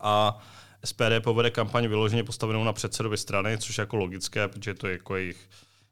A 0.00 0.38
SPD 0.84 1.20
povede 1.20 1.50
kampaň 1.50 1.88
vyloženě 1.88 2.24
postavenou 2.24 2.64
na 2.64 2.72
předsedovi 2.72 3.16
strany, 3.16 3.58
což 3.58 3.78
je 3.78 3.82
jako 3.82 3.96
logické, 3.96 4.48
protože 4.48 4.74
to 4.74 4.86
je 4.86 4.92
jako 4.92 5.16
jejich 5.16 5.48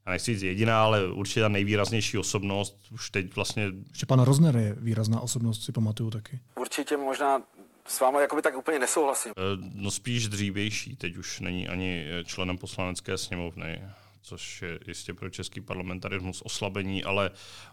já 0.09 0.13
nechci 0.13 0.35
říct 0.35 0.43
jediná, 0.43 0.83
ale 0.83 1.13
určitě 1.13 1.41
ta 1.41 1.49
nejvýraznější 1.49 2.19
osobnost. 2.19 2.79
Už 2.91 3.11
teď 3.11 3.37
vlastně... 3.37 3.73
Ještě 3.89 4.07
pan 4.07 4.21
Rozner 4.21 4.57
je 4.57 4.77
výrazná 4.79 5.21
osobnost, 5.21 5.65
si 5.65 5.73
pamatuju 5.73 6.11
taky. 6.11 6.41
Určitě 6.61 6.97
možná 6.97 7.43
s 7.87 8.01
vámi 8.01 8.19
jakoby 8.21 8.43
tak 8.43 8.57
úplně 8.57 8.79
nesouhlasím. 8.79 9.33
Eh, 9.37 9.41
no 9.75 9.91
spíš 9.91 10.29
dřívější, 10.29 10.97
teď 10.97 11.17
už 11.17 11.41
není 11.41 11.69
ani 11.69 12.05
členem 12.25 12.59
poslanecké 12.59 13.19
sněmovny 13.19 13.81
což 14.29 14.63
je 14.63 14.79
jistě 14.89 15.15
pro 15.15 15.31
český 15.31 15.61
parlamentarismus 15.61 16.43
oslabení, 16.43 17.05
ale 17.05 17.31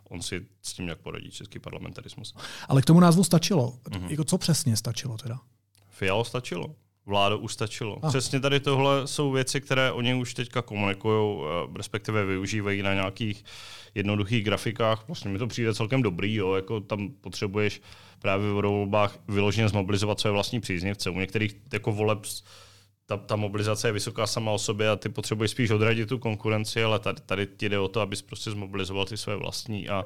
on 0.10 0.22
si 0.22 0.46
s 0.62 0.74
tím 0.74 0.88
jak 0.88 1.00
poradí 1.00 1.32
český 1.32 1.60
parlamentarismus. 1.60 2.36
Ale 2.68 2.82
k 2.82 2.86
tomu 2.86 3.00
názvu 3.00 3.24
stačilo. 3.24 3.80
Mm-hmm. 3.84 4.10
Jako 4.10 4.24
co 4.24 4.38
přesně 4.38 4.78
stačilo 4.78 5.18
teda? 5.18 5.40
Fialo 5.90 6.26
stačilo. 6.26 6.76
Vládo 7.06 7.38
už 7.38 7.54
stačilo. 7.54 7.98
A. 8.02 8.10
Přesně 8.10 8.40
tady 8.40 8.60
tohle 8.60 9.08
jsou 9.08 9.32
věci, 9.32 9.62
které 9.62 9.92
oni 9.92 10.14
už 10.14 10.34
teďka 10.34 10.62
komunikují, 10.62 11.42
eh, 11.42 11.78
respektive 11.78 12.26
využívají 12.26 12.82
na 12.82 12.94
nějakých 12.94 13.46
jednoduchých 13.96 14.44
grafikách. 14.44 15.08
Vlastně 15.08 15.32
mi 15.32 15.40
to 15.40 15.48
přijde 15.48 15.74
celkem 15.74 16.02
dobrý, 16.02 16.36
jo, 16.36 16.54
jako 16.54 16.80
tam 16.80 17.10
potřebuješ 17.22 17.82
právě 18.20 18.50
v 18.50 18.54
volbách 18.54 19.20
vyloženě 19.28 19.70
zmobilizovat 19.70 20.20
své 20.20 20.32
vlastní 20.32 20.62
příznivce. 20.62 21.10
U 21.10 21.20
některých 21.20 21.56
jako 21.74 21.92
voleb 21.92 22.20
ta, 23.06 23.18
ta 23.18 23.36
mobilizace 23.36 23.88
je 23.88 23.92
vysoká 23.92 24.28
sama 24.28 24.52
o 24.52 24.58
sobě 24.58 24.90
a 24.90 24.96
ty 24.96 25.10
potřebuješ 25.10 25.52
spíš 25.52 25.72
odradit 25.72 26.10
tu 26.10 26.20
konkurenci, 26.20 26.84
ale 26.84 27.00
tady, 27.00 27.22
tady 27.22 27.48
ti 27.58 27.70
jde 27.70 27.80
o 27.80 27.88
to, 27.88 28.02
abys 28.02 28.22
prostě 28.22 28.52
zmobilizoval 28.52 29.06
ty 29.06 29.18
své 29.18 29.36
vlastní 29.36 29.90
a 29.90 30.06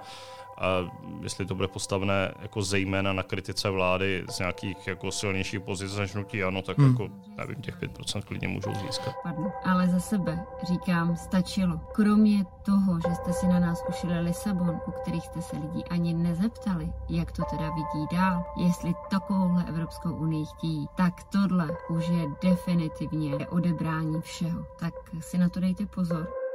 a 0.59 0.91
jestli 1.21 1.45
to 1.45 1.55
bude 1.55 1.67
postavené 1.67 2.33
jako 2.41 2.61
zejména 2.61 3.13
na 3.13 3.23
kritice 3.23 3.69
vlády 3.69 4.25
z 4.29 4.39
nějakých 4.39 4.87
jako 4.87 5.11
silnějších 5.11 5.59
pozic 5.59 5.95
než 5.95 6.13
hnutí 6.13 6.43
ano, 6.43 6.61
tak 6.61 6.77
hmm. 6.77 6.91
jako 6.91 7.09
nevím, 7.37 7.61
těch 7.61 7.81
5% 7.81 8.21
klidně 8.21 8.47
můžou 8.47 8.73
získat. 8.73 9.15
Pardon, 9.23 9.51
ale 9.65 9.87
za 9.87 9.99
sebe 9.99 10.45
říkám, 10.67 11.15
stačilo. 11.15 11.79
Kromě 11.91 12.45
toho, 12.65 12.99
že 13.07 13.15
jste 13.15 13.33
si 13.33 13.47
na 13.47 13.59
nás 13.59 13.83
ušili 13.89 14.19
Lisabon, 14.19 14.81
u 14.87 14.91
kterých 14.91 15.23
jste 15.23 15.41
se 15.41 15.55
lidí 15.55 15.85
ani 15.85 16.13
nezeptali, 16.13 16.89
jak 17.09 17.31
to 17.31 17.43
teda 17.49 17.69
vidí 17.69 18.07
dál, 18.11 18.43
jestli 18.57 18.93
takovouhle 19.09 19.65
Evropskou 19.69 20.11
unii 20.11 20.45
chtějí, 20.45 20.87
tak 20.95 21.23
tohle 21.23 21.77
už 21.89 22.07
je 22.07 22.25
definitivně 22.43 23.47
odebrání 23.47 24.21
všeho. 24.21 24.65
Tak 24.79 24.93
si 25.19 25.37
na 25.37 25.49
to 25.49 25.59
dejte 25.59 25.85
pozor. 25.85 26.48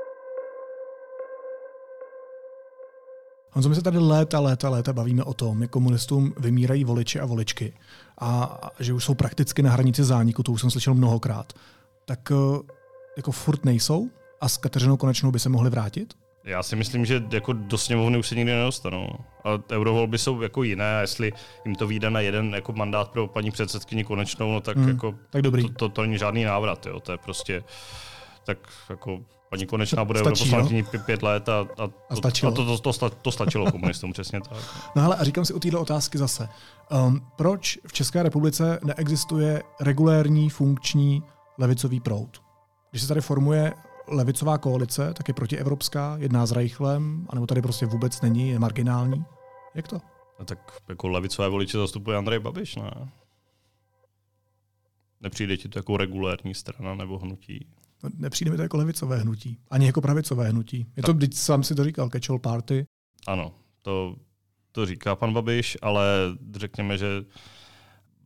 Honzo, 3.55 3.69
my 3.69 3.75
se 3.75 3.83
tady 3.83 3.99
léta, 3.99 4.41
léta, 4.41 4.69
léta 4.69 4.93
bavíme 4.93 5.25
o 5.25 5.35
tom, 5.35 5.63
jak 5.63 5.71
komunistům 5.71 6.35
vymírají 6.39 6.85
voliči 6.85 7.21
a 7.21 7.27
voličky 7.27 7.73
a 8.21 8.61
že 8.81 8.93
už 8.93 9.05
jsou 9.05 9.15
prakticky 9.15 9.63
na 9.63 9.71
hranici 9.71 10.05
zániku, 10.05 10.43
to 10.43 10.53
už 10.53 10.61
jsem 10.61 10.71
slyšel 10.71 10.95
mnohokrát. 10.95 11.53
Tak 12.05 12.33
eh, 12.33 12.63
jako 13.17 13.33
furt 13.33 13.65
nejsou 13.65 14.11
a 14.41 14.49
s 14.49 14.57
Kateřinou 14.57 14.97
Konečnou 14.97 15.31
by 15.31 15.39
se 15.39 15.49
mohli 15.49 15.71
vrátit? 15.71 16.15
Já 16.45 16.63
si 16.63 16.77
myslím, 16.77 17.05
že 17.07 17.23
jako 17.33 17.53
do 17.53 17.79
sněmovny 17.79 18.19
už 18.19 18.29
se 18.29 18.35
nikdy 18.35 18.53
nedostanou. 18.53 19.09
A 19.45 19.75
eurovolby 19.75 20.19
jsou 20.19 20.43
jako 20.43 20.63
jiné 20.63 20.99
a 20.99 21.01
jestli 21.01 21.33
jim 21.65 21.75
to 21.75 21.87
vyjde 21.87 22.11
na 22.11 22.21
jeden 22.21 22.55
jako 22.55 22.73
mandát 22.73 23.11
pro 23.11 23.29
paní 23.29 23.51
předsedkyni 23.51 24.05
Konečnou, 24.05 24.53
no 24.53 24.61
tak 24.61 24.77
hmm, 24.77 24.89
jako 24.89 25.15
tak 25.31 25.43
dobrý. 25.43 25.63
To, 25.63 25.69
to, 25.69 25.89
to, 25.89 26.03
není 26.03 26.19
žádný 26.19 26.45
návrat. 26.45 26.87
Jo. 26.87 27.01
To 27.01 27.13
je 27.13 27.19
prostě 27.19 27.65
tak 28.45 28.59
jako 28.91 29.21
paní 29.55 29.67
Konečná 29.67 30.05
bude 30.05 30.21
Stačí, 30.21 30.43
europoslankyní 30.43 30.83
pět, 30.83 31.05
pět 31.05 31.23
let 31.23 31.49
a, 31.49 31.61
a, 31.79 31.91
A 32.11 32.17
stačilo. 32.17 32.53
a 32.53 32.55
to, 32.55 32.65
to, 32.65 32.79
to, 32.79 32.93
to, 32.93 33.11
to 33.11 33.33
stačilo 33.33 33.73
komunistům, 33.73 34.13
přesně 34.13 34.41
tak. 34.41 34.59
No 34.97 35.05
ale 35.05 35.17
a 35.17 35.25
říkám 35.25 35.45
si 35.45 35.55
u 35.55 35.59
této 35.59 35.81
otázky 35.81 36.19
zase. 36.19 36.49
Um, 36.91 37.27
proč 37.37 37.79
v 37.87 37.93
České 37.93 38.23
republice 38.23 38.79
neexistuje 38.85 39.63
regulérní 39.81 40.51
funkční 40.51 41.23
levicový 41.59 42.01
proud? 42.01 42.43
Když 42.91 43.03
se 43.03 43.09
tady 43.09 43.21
formuje 43.21 43.73
levicová 44.09 44.59
koalice, 44.59 45.15
tak 45.15 45.29
je 45.29 45.35
protievropská, 45.35 46.17
jedná 46.19 46.47
s 46.47 46.53
Reichlem, 46.53 47.27
anebo 47.31 47.47
tady 47.47 47.63
prostě 47.63 47.87
vůbec 47.87 48.21
není, 48.21 48.49
je 48.49 48.59
marginální. 48.59 49.25
Jak 49.75 49.89
to? 49.89 50.01
No, 50.39 50.45
tak 50.45 50.59
jako 50.89 51.09
levicové 51.09 51.49
voliče 51.49 51.79
zastupuje 51.79 52.17
Andrej 52.17 52.39
Babiš, 52.39 52.77
ne? 52.77 53.09
Nepřijde 55.21 55.57
ti 55.57 55.69
to 55.69 55.79
jako 55.79 55.97
regulérní 55.97 56.55
strana 56.55 56.95
nebo 56.95 57.19
hnutí? 57.19 57.67
No, 58.05 58.11
Nepřijde 58.17 58.51
mi 58.51 58.57
to 58.57 58.63
jako 58.63 58.77
levicové 58.77 59.19
hnutí, 59.19 59.59
ani 59.71 59.87
jako 59.87 60.01
pravicové 60.01 60.49
hnutí. 60.49 60.87
Je 60.97 61.03
to, 61.03 61.15
teď 61.15 61.35
sám 61.35 61.63
si 61.63 61.75
to 61.75 61.85
říkal, 61.85 62.09
catch-all 62.09 62.39
party. 62.39 62.87
Ano, 63.27 63.55
to, 63.83 64.17
to 64.73 64.87
říká 64.87 65.17
pan 65.17 65.33
Babiš, 65.33 65.79
ale 65.83 66.07
řekněme, 66.57 66.99
že 66.99 67.07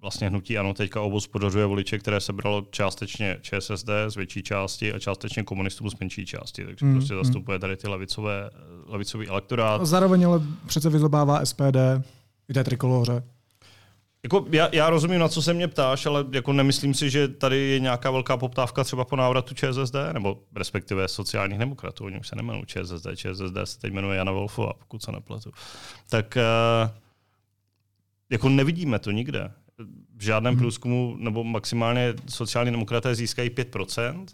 vlastně 0.00 0.28
hnutí 0.28 0.58
ano 0.58 0.74
teďka 0.74 1.00
obospodařuje 1.00 1.66
voliče, 1.66 1.98
které 1.98 2.20
sebralo 2.20 2.66
částečně 2.70 3.38
ČSSD 3.40 3.88
z 4.08 4.16
větší 4.16 4.42
části 4.42 4.92
a 4.92 4.98
částečně 4.98 5.42
komunistům 5.42 5.90
z 5.90 5.98
menší 6.00 6.26
části. 6.26 6.64
Takže 6.64 6.86
mm, 6.86 6.94
prostě 6.94 7.14
hmm. 7.14 7.24
zastupuje 7.24 7.58
tady 7.58 7.76
ty 7.76 7.88
levicové, 7.88 8.50
levicový 8.86 9.28
elektorát. 9.28 9.80
A 9.80 9.84
zároveň 9.84 10.26
ale 10.26 10.42
přece 10.66 10.90
vyzobává 10.90 11.44
SPD 11.44 11.76
i 12.48 12.54
té 12.54 12.64
trikoloře. 12.64 13.22
Jako 14.22 14.46
já, 14.50 14.68
já 14.72 14.90
rozumím, 14.90 15.18
na 15.20 15.28
co 15.28 15.42
se 15.42 15.54
mě 15.54 15.68
ptáš, 15.68 16.07
ale 16.07 16.24
jako 16.33 16.52
nemyslím 16.52 16.94
si, 16.94 17.11
že 17.11 17.28
tady 17.28 17.57
je 17.59 17.81
nějaká 17.81 18.11
velká 18.11 18.37
poptávka 18.37 18.85
třeba 18.85 19.04
po 19.04 19.16
návratu 19.16 19.54
ČSSD, 19.54 19.94
nebo 20.12 20.42
respektive 20.57 21.09
sociálních 21.09 21.59
demokratů. 21.59 22.04
Oni 22.04 22.18
už 22.20 22.28
se 22.28 22.37
nemenují 22.37 22.66
ČSSD, 22.66 23.07
ČSSD 23.14 23.57
se 23.64 23.78
teď 23.78 23.92
jmenuje 23.92 24.16
Jana 24.18 24.33
Wolfová, 24.33 24.72
pokud 24.78 25.02
se 25.02 25.12
nepletu. 25.12 25.50
Tak 26.09 26.37
eh, 26.37 26.42
jako 28.31 28.48
nevidíme 28.48 28.98
to 28.98 29.11
nikde. 29.11 29.52
V 30.16 30.22
žádném 30.22 30.54
Mhm. 30.54 30.61
průzkumu, 30.62 31.16
nebo 31.18 31.44
maximálně 31.44 32.14
sociální 32.28 32.70
demokraté 32.70 33.14
získají 33.14 33.50
5%, 33.50 34.26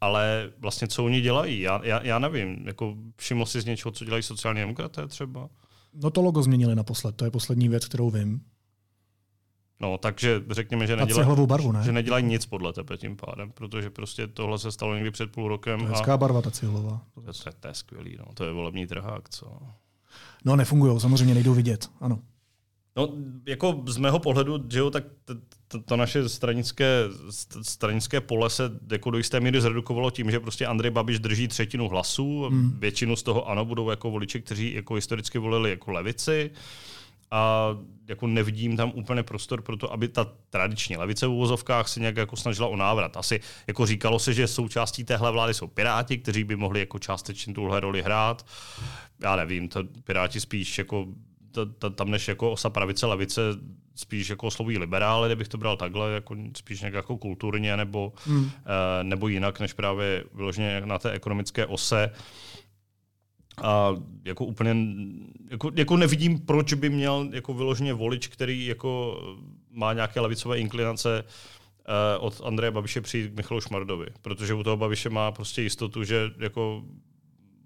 ale 0.00 0.50
vlastně 0.58 0.88
co 0.88 1.04
oni 1.04 1.20
dělají, 1.20 1.60
já, 1.60 1.80
já, 1.84 2.02
já 2.06 2.18
nevím. 2.18 2.66
Jako 2.66 2.94
všiml 3.16 3.46
jsi 3.46 3.60
z 3.60 3.64
něčeho, 3.64 3.92
co 3.92 4.04
dělají 4.04 4.22
sociální 4.22 4.60
demokraté 4.60 5.06
třeba? 5.06 5.48
No 5.94 6.10
to 6.10 6.20
logo 6.22 6.42
změnili 6.42 6.74
naposled, 6.74 7.16
to 7.16 7.24
je 7.24 7.30
poslední 7.30 7.68
věc, 7.68 7.86
kterou 7.86 8.10
vím. 8.10 8.40
No, 9.80 9.98
takže 9.98 10.42
řekněme, 10.50 10.86
že 10.86 10.92
A 10.92 10.96
nedělají, 10.96 11.46
barvu, 11.46 11.72
ne? 11.72 11.82
že 11.84 11.92
nedělají 11.92 12.24
nic 12.24 12.46
podle 12.46 12.72
tebe 12.72 12.96
tím 12.96 13.16
pádem, 13.16 13.50
protože 13.52 13.90
prostě 13.90 14.26
tohle 14.26 14.58
se 14.58 14.72
stalo 14.72 14.94
někdy 14.94 15.10
před 15.10 15.32
půl 15.32 15.48
rokem. 15.48 15.78
To 15.80 15.84
je 15.86 15.90
a 15.90 15.92
hezká 15.92 16.16
barva, 16.16 16.42
ta 16.42 16.50
cihlová. 16.50 17.00
to, 17.14 17.20
to, 17.20 17.32
to 17.60 17.68
je 17.68 17.74
skvělý, 17.74 18.16
no. 18.18 18.24
to 18.34 18.44
je 18.44 18.52
volební 18.52 18.86
trhák, 18.86 19.28
co? 19.28 19.46
No 20.44 20.56
nefungují, 20.56 21.00
samozřejmě 21.00 21.34
nejdou 21.34 21.54
vidět, 21.54 21.90
ano. 22.00 22.18
No, 22.96 23.08
jako 23.46 23.82
z 23.86 23.96
mého 23.96 24.18
pohledu, 24.18 24.64
že 24.70 24.78
jo, 24.78 24.90
tak 24.90 25.04
to 25.84 25.96
naše 25.96 26.28
stranické, 26.28 27.04
st- 27.28 27.60
stranické 27.62 28.20
pole 28.20 28.50
se 28.50 28.70
jako 28.92 29.10
do 29.10 29.18
jisté 29.18 29.40
míry 29.40 29.60
zredukovalo 29.60 30.10
tím, 30.10 30.30
že 30.30 30.40
prostě 30.40 30.66
Andrej 30.66 30.90
Babiš 30.90 31.18
drží 31.18 31.48
třetinu 31.48 31.88
hlasů, 31.88 32.42
Hmm. 32.48 32.76
většinu 32.80 33.16
z 33.16 33.22
toho 33.22 33.48
ano 33.48 33.64
budou 33.64 33.90
jako 33.90 34.10
voliči, 34.10 34.40
kteří 34.40 34.74
jako 34.74 34.94
historicky 34.94 35.38
volili 35.38 35.70
jako 35.70 35.92
levici 35.92 36.50
a 37.30 37.68
jako 38.08 38.26
nevidím 38.26 38.76
tam 38.76 38.92
úplně 38.94 39.22
prostor 39.22 39.62
pro 39.62 39.76
to, 39.76 39.92
aby 39.92 40.08
ta 40.08 40.26
tradiční 40.50 40.96
levice 40.96 41.26
v 41.26 41.30
úvozovkách 41.30 41.88
se 41.88 42.00
nějak 42.00 42.16
jako 42.16 42.36
snažila 42.36 42.68
o 42.68 42.76
návrat. 42.76 43.16
Asi 43.16 43.40
jako 43.66 43.86
říkalo 43.86 44.18
se, 44.18 44.32
že 44.32 44.46
součástí 44.46 45.04
téhle 45.04 45.32
vlády 45.32 45.54
jsou 45.54 45.66
Piráti, 45.66 46.18
kteří 46.18 46.44
by 46.44 46.56
mohli 46.56 46.80
jako 46.80 46.98
částečně 46.98 47.54
tuhle 47.54 47.80
roli 47.80 48.02
hrát. 48.02 48.46
Já 49.22 49.36
nevím, 49.36 49.68
to 49.68 49.84
Piráti 50.04 50.40
spíš 50.40 50.78
jako 50.78 51.06
ta- 51.52 51.64
ta- 51.78 51.90
tam 51.90 52.10
než 52.10 52.28
jako 52.28 52.52
osa 52.52 52.70
pravice, 52.70 53.06
levice 53.06 53.40
spíš 53.94 54.28
jako 54.28 54.46
oslovují 54.46 54.78
liberály, 54.78 55.28
kdybych 55.28 55.48
to 55.48 55.58
bral 55.58 55.76
takhle, 55.76 56.12
jako 56.12 56.36
spíš 56.56 56.80
nějak 56.80 56.94
jako 56.94 57.16
kulturně 57.16 57.76
nebo, 57.76 58.12
hmm. 58.26 58.50
nebo 59.02 59.28
jinak, 59.28 59.60
než 59.60 59.72
právě 59.72 60.24
vyloženě 60.34 60.82
na 60.84 60.98
té 60.98 61.10
ekonomické 61.10 61.66
ose. 61.66 62.10
A 63.62 63.96
jako 64.24 64.44
úplně 64.44 64.76
jako, 65.50 65.70
jako 65.74 65.96
nevidím, 65.96 66.38
proč 66.38 66.72
by 66.74 66.90
měl 66.90 67.28
jako 67.32 67.54
vyloženě 67.54 67.92
volič, 67.92 68.28
který 68.28 68.66
jako 68.66 69.20
má 69.70 69.92
nějaké 69.92 70.20
levicové 70.20 70.58
inklinace, 70.58 71.24
eh, 71.24 72.18
od 72.18 72.40
Andreje 72.44 72.70
Babiše 72.70 73.00
přijít 73.00 73.30
k 73.32 73.36
Michalu 73.36 73.60
Šmardovi. 73.60 74.06
Protože 74.22 74.54
u 74.54 74.62
toho 74.62 74.76
Babiše 74.76 75.10
má 75.10 75.32
prostě 75.32 75.62
jistotu, 75.62 76.04
že 76.04 76.30
jako 76.38 76.82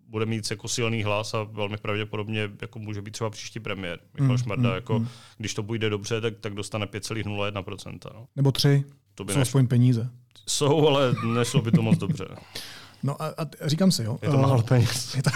bude 0.08 0.26
mít 0.26 0.50
jako 0.50 0.68
silný 0.68 1.02
hlas 1.02 1.34
a 1.34 1.42
velmi 1.42 1.76
pravděpodobně 1.76 2.50
jako 2.60 2.78
může 2.78 3.02
být 3.02 3.10
třeba 3.10 3.30
příští 3.30 3.60
premiér. 3.60 3.98
Michal 4.14 4.32
Mm, 4.36 4.38
Šmarda, 4.38 4.68
mm, 4.68 4.74
jako, 4.74 4.98
mm. 4.98 5.08
když 5.38 5.54
to 5.54 5.62
půjde 5.62 5.90
dobře, 5.90 6.20
tak, 6.20 6.34
tak 6.40 6.54
dostane 6.54 6.86
5,01%. 6.86 8.10
No. 8.14 8.26
Nebo 8.36 8.52
tři, 8.52 8.84
To 9.14 9.24
by 9.24 9.32
jsou 9.32 9.38
nešlo. 9.38 9.48
aspoň 9.48 9.66
peníze. 9.66 10.10
Jsou, 10.48 10.88
ale 10.88 11.14
nešlo 11.34 11.62
by 11.62 11.70
to 11.70 11.82
moc 11.82 11.98
dobře. 11.98 12.24
No 13.02 13.22
a, 13.22 13.26
a 13.26 13.46
říkám 13.64 13.92
si, 13.92 14.02
jo. 14.02 14.18
Je 14.22 14.28
to 14.28 14.38
eh, 14.38 14.42
málo 14.42 14.62
peněz. 14.62 15.14
je 15.16 15.22
to, 15.22 15.30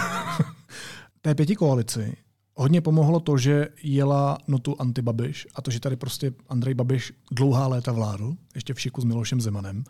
té 1.21 1.35
pěti 1.35 1.55
koalici 1.55 2.17
hodně 2.57 2.81
pomohlo 2.81 3.19
to, 3.19 3.37
že 3.37 3.67
jela 3.83 4.37
notu 4.47 4.75
antibabiš 4.79 5.47
a 5.55 5.61
to, 5.61 5.71
že 5.71 5.79
tady 5.79 5.95
prostě 5.95 6.33
Andrej 6.49 6.73
Babiš 6.73 7.13
dlouhá 7.31 7.67
léta 7.67 7.91
vládl, 7.91 8.33
ještě 8.55 8.73
v 8.73 8.81
šiku 8.81 9.01
s 9.01 9.03
Milošem 9.03 9.41
Zemanem. 9.41 9.83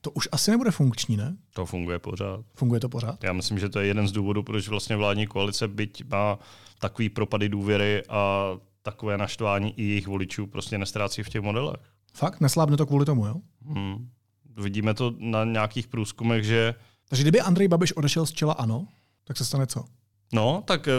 To 0.00 0.10
už 0.10 0.28
asi 0.32 0.50
nebude 0.50 0.70
funkční, 0.70 1.16
ne? 1.16 1.36
To 1.54 1.66
funguje 1.66 1.98
pořád. 1.98 2.40
Funguje 2.54 2.80
to 2.80 2.88
pořád? 2.88 3.24
Já 3.24 3.32
myslím, 3.32 3.58
že 3.58 3.68
to 3.68 3.80
je 3.80 3.86
jeden 3.86 4.08
z 4.08 4.12
důvodů, 4.12 4.42
proč 4.42 4.68
vlastně 4.68 4.96
vládní 4.96 5.26
koalice, 5.26 5.68
byť 5.68 6.04
má 6.10 6.38
takový 6.80 7.08
propady 7.08 7.48
důvěry 7.48 8.02
a 8.08 8.50
takové 8.82 9.18
naštvání 9.18 9.74
i 9.76 9.82
jejich 9.82 10.06
voličů, 10.06 10.46
prostě 10.46 10.78
nestrácí 10.78 11.22
v 11.22 11.28
těch 11.28 11.42
modelech. 11.42 11.80
Fakt? 12.14 12.40
Neslábne 12.40 12.76
to 12.76 12.86
kvůli 12.86 13.04
tomu, 13.04 13.26
jo? 13.26 13.34
Hmm. 13.66 14.08
Vidíme 14.56 14.94
to 14.94 15.14
na 15.18 15.44
nějakých 15.44 15.88
průzkumech, 15.88 16.44
že 16.44 16.74
Takže 17.08 17.22
kdyby 17.22 17.40
Andrej 17.40 17.68
Babiš 17.68 17.92
odešel 17.92 18.26
z 18.26 18.32
čela 18.32 18.52
ANO, 18.52 18.86
tak 19.24 19.36
se 19.36 19.44
stane 19.44 19.66
co? 19.66 19.84
No, 20.32 20.62
tak 20.66 20.88
eh, 20.88 20.92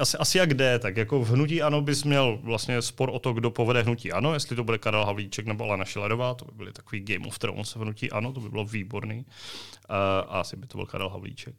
asi, 0.00 0.16
asi 0.16 0.38
jak 0.38 0.54
jde, 0.54 0.78
tak 0.78 0.96
jako 0.96 1.20
v 1.24 1.30
hnutí 1.30 1.62
ANO 1.62 1.80
bys 1.80 2.04
měl 2.04 2.38
vlastně 2.42 2.82
spor 2.82 3.10
o 3.12 3.18
to, 3.18 3.32
kdo 3.32 3.50
povede 3.50 3.82
hnutí 3.82 4.12
ANO, 4.12 4.34
jestli 4.34 4.56
to 4.56 4.64
bude 4.64 4.78
Karel 4.78 5.04
Havlíček 5.04 5.46
nebo 5.46 5.64
Alena 5.64 5.84
Šilerová, 5.84 6.34
to 6.34 6.44
by 6.44 6.52
byly 6.54 6.72
takový 6.72 7.00
Game 7.00 7.26
of 7.26 7.38
Thrones 7.38 7.74
v 7.74 7.78
hnutí 7.78 8.10
ANO, 8.10 8.32
to 8.32 8.40
by 8.40 8.48
bylo 8.48 8.64
výborný. 8.64 9.16
Uh, 9.16 9.24
a 10.28 10.40
asi 10.40 10.56
by 10.56 10.66
to 10.66 10.78
byl 10.78 10.86
Karel 10.86 11.08
Havlíček, 11.08 11.54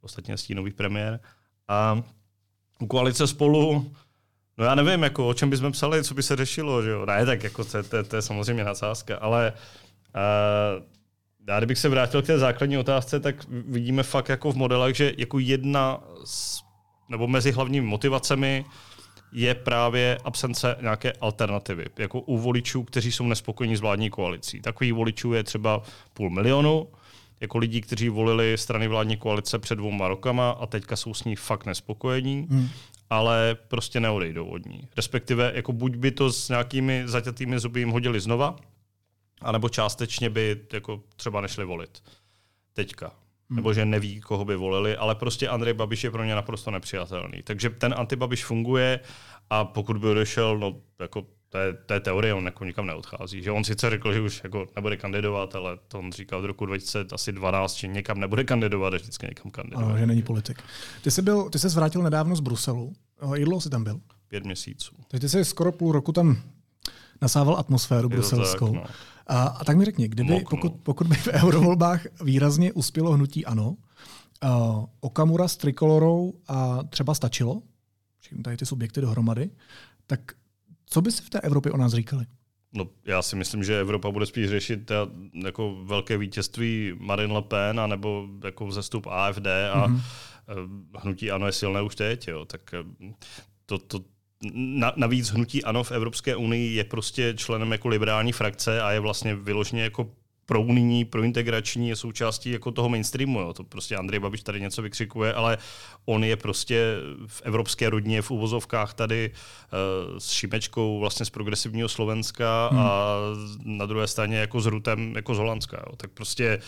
ostatně 0.00 0.36
stínový 0.36 0.72
premiér. 0.72 1.20
A 1.68 2.02
u 2.80 2.86
koalice 2.86 3.26
spolu, 3.26 3.92
no 4.58 4.64
já 4.64 4.74
nevím, 4.74 5.02
jako, 5.02 5.28
o 5.28 5.34
čem 5.34 5.50
bychom 5.50 5.72
psali, 5.72 6.04
co 6.04 6.14
by 6.14 6.22
se 6.22 6.36
řešilo, 6.36 6.82
že 6.82 6.90
jo? 6.90 7.06
Ne, 7.06 7.26
tak 7.26 7.42
jako 7.42 7.64
to, 7.64 7.82
to, 7.82 8.04
to 8.04 8.16
je 8.16 8.22
samozřejmě 8.22 8.64
nadsázka, 8.64 9.16
ale 9.16 9.52
uh, 10.14 10.93
já 11.48 11.58
kdybych 11.58 11.78
se 11.78 11.88
vrátil 11.88 12.22
k 12.22 12.26
té 12.26 12.38
základní 12.38 12.78
otázce, 12.78 13.20
tak 13.20 13.36
vidíme 13.48 14.02
fakt 14.02 14.28
jako 14.28 14.52
v 14.52 14.56
modelech, 14.56 14.96
že 14.96 15.12
jako 15.18 15.38
jedna 15.38 16.00
z, 16.24 16.62
nebo 17.08 17.26
mezi 17.26 17.52
hlavními 17.52 17.86
motivacemi 17.86 18.64
je 19.32 19.54
právě 19.54 20.18
absence 20.24 20.76
nějaké 20.80 21.12
alternativy. 21.12 21.86
Jako 21.98 22.20
u 22.20 22.38
voličů, 22.38 22.82
kteří 22.82 23.12
jsou 23.12 23.26
nespokojení 23.26 23.76
s 23.76 23.80
vládní 23.80 24.10
koalicí. 24.10 24.60
Takových 24.60 24.92
voličů 24.92 25.32
je 25.32 25.44
třeba 25.44 25.82
půl 26.14 26.30
milionu, 26.30 26.88
jako 27.40 27.58
lidí, 27.58 27.80
kteří 27.80 28.08
volili 28.08 28.58
strany 28.58 28.88
vládní 28.88 29.16
koalice 29.16 29.58
před 29.58 29.74
dvouma 29.74 30.08
rokama 30.08 30.50
a 30.50 30.66
teďka 30.66 30.96
jsou 30.96 31.14
s 31.14 31.24
ní 31.24 31.36
fakt 31.36 31.66
nespokojení, 31.66 32.46
hmm. 32.50 32.68
ale 33.10 33.56
prostě 33.68 34.00
neodejdou 34.00 34.46
od 34.46 34.66
ní. 34.66 34.88
Respektive 34.96 35.52
jako 35.54 35.72
buď 35.72 35.96
by 35.96 36.10
to 36.10 36.32
s 36.32 36.48
nějakými 36.48 37.02
zaťatými 37.06 37.58
zuby 37.58 37.80
jim 37.80 37.90
hodili 37.90 38.20
znova, 38.20 38.56
anebo 39.44 39.68
částečně 39.68 40.30
by 40.30 40.60
jako 40.72 41.02
třeba 41.16 41.40
nešli 41.40 41.64
volit 41.64 42.02
teďka. 42.72 43.06
Hmm. 43.50 43.56
Nebo 43.56 43.74
že 43.74 43.84
neví, 43.84 44.20
koho 44.20 44.44
by 44.44 44.56
volili, 44.56 44.96
ale 44.96 45.14
prostě 45.14 45.48
Andrej 45.48 45.74
Babiš 45.74 46.04
je 46.04 46.10
pro 46.10 46.24
ně 46.24 46.34
naprosto 46.34 46.70
nepřijatelný. 46.70 47.42
Takže 47.44 47.70
ten 47.70 47.94
antibabiš 47.98 48.44
funguje 48.44 49.00
a 49.50 49.64
pokud 49.64 49.96
by 49.96 50.08
odešel, 50.08 50.58
no 50.58 50.76
jako 51.00 51.26
to 51.48 51.58
je, 51.58 51.72
to 51.72 51.94
je 51.94 52.00
teorie, 52.00 52.34
on 52.34 52.44
jako 52.44 52.64
nikam 52.64 52.86
neodchází. 52.86 53.42
Že 53.42 53.50
on 53.50 53.64
sice 53.64 53.90
řekl, 53.90 54.12
že 54.12 54.20
už 54.20 54.40
jako 54.44 54.66
nebude 54.76 54.96
kandidovat, 54.96 55.54
ale 55.54 55.78
to 55.88 55.98
on 55.98 56.12
říkal 56.12 56.38
od 56.38 56.44
roku 56.46 56.66
2012, 56.66 57.74
že 57.74 57.86
někam 57.86 58.20
nebude 58.20 58.44
kandidovat, 58.44 58.92
že 58.92 58.98
vždycky 58.98 59.26
někam 59.26 59.50
kandiduje. 59.52 59.86
Ano, 59.86 59.98
že 59.98 60.06
není 60.06 60.22
politik. 60.22 60.62
Ty 61.02 61.10
jsi, 61.10 61.22
byl, 61.22 61.50
ty 61.50 61.58
jsi 61.58 61.68
zvrátil 61.68 62.02
nedávno 62.02 62.36
z 62.36 62.40
Bruselu. 62.40 62.92
O, 63.20 63.34
Jak 63.34 63.44
dlouho 63.44 63.60
jsi 63.60 63.70
tam 63.70 63.84
byl? 63.84 64.00
Pět 64.28 64.44
měsíců. 64.44 64.94
Takže 65.08 65.20
ty 65.26 65.28
jsi 65.28 65.44
skoro 65.44 65.72
půl 65.72 65.92
roku 65.92 66.12
tam 66.12 66.36
nasával 67.22 67.56
atmosféru 67.58 68.08
Je 68.10 68.16
bruselskou. 68.16 68.66
tak, 68.72 68.74
no. 68.74 68.84
A, 69.26 69.42
a 69.42 69.64
tak 69.64 69.76
mi 69.76 69.84
řekni, 69.84 70.08
kdyby, 70.08 70.32
Moknu. 70.32 70.48
pokud, 70.50 70.72
pokud 70.82 71.06
by 71.06 71.14
v 71.14 71.28
eurovolbách 71.28 72.06
výrazně 72.22 72.72
uspělo 72.72 73.12
hnutí 73.12 73.46
ANO, 73.46 73.70
uh, 74.44 74.84
Okamura 75.00 75.48
s 75.48 75.56
Trikolorou 75.56 76.32
a 76.48 76.82
třeba 76.82 77.14
stačilo, 77.14 77.62
všechny 78.20 78.42
tady 78.42 78.56
ty 78.56 78.66
subjekty 78.66 79.00
dohromady, 79.00 79.50
tak 80.06 80.20
co 80.86 81.02
by 81.02 81.12
si 81.12 81.22
v 81.22 81.30
té 81.30 81.40
Evropě 81.40 81.72
o 81.72 81.76
nás 81.76 81.92
říkali? 81.92 82.26
No, 82.76 82.88
já 83.04 83.22
si 83.22 83.36
myslím, 83.36 83.64
že 83.64 83.80
Evropa 83.80 84.10
bude 84.10 84.26
spíš 84.26 84.48
řešit 84.48 84.86
ta, 84.86 85.08
jako 85.44 85.84
velké 85.84 86.18
vítězství 86.18 86.92
Marine 86.98 87.34
Le 87.34 87.42
Pen 87.42 87.80
a 87.80 87.86
nebo 87.86 88.28
jako 88.44 88.66
vzestup 88.66 89.06
AFD 89.06 89.46
a 89.46 89.88
mm-hmm. 89.88 90.00
hnutí 90.98 91.30
ANO 91.30 91.46
je 91.46 91.52
silné 91.52 91.82
už 91.82 91.94
teď. 91.94 92.28
Jo. 92.28 92.44
Tak 92.44 92.60
to, 93.66 93.78
to, 93.78 94.00
na, 94.54 94.92
navíc 94.96 95.30
hnutí 95.30 95.64
ANO 95.64 95.84
v 95.84 95.92
Evropské 95.92 96.36
unii 96.36 96.74
je 96.74 96.84
prostě 96.84 97.34
členem 97.36 97.72
jako 97.72 97.88
liberální 97.88 98.32
frakce 98.32 98.82
a 98.82 98.90
je 98.90 99.00
vlastně 99.00 99.34
vyloženě 99.34 99.82
jako 99.82 100.10
pro 100.46 100.62
unijní, 100.62 101.04
pro 101.04 101.22
integrační 101.22 101.88
je 101.88 101.96
součástí 101.96 102.50
jako 102.50 102.70
toho 102.70 102.88
mainstreamu. 102.88 103.40
Jo. 103.40 103.52
To 103.52 103.64
prostě 103.64 103.96
Andrej 103.96 104.20
Babiš 104.20 104.42
tady 104.42 104.60
něco 104.60 104.82
vykřikuje, 104.82 105.34
ale 105.34 105.58
on 106.04 106.24
je 106.24 106.36
prostě 106.36 106.96
v 107.26 107.42
evropské 107.44 107.90
rodině 107.90 108.22
v 108.22 108.30
úvozovkách 108.30 108.94
tady 108.94 109.30
uh, 109.30 110.18
s 110.18 110.30
Šimečkou 110.30 110.98
vlastně 110.98 111.26
z 111.26 111.30
progresivního 111.30 111.88
Slovenska 111.88 112.68
hmm. 112.72 112.80
a 112.80 113.16
na 113.64 113.86
druhé 113.86 114.06
straně 114.06 114.36
jako 114.36 114.60
s 114.60 114.66
Rutem 114.66 115.12
jako 115.16 115.34
z 115.34 115.38
Holandska. 115.38 115.82
Jo. 115.86 115.96
Tak 115.96 116.10
prostě 116.10 116.58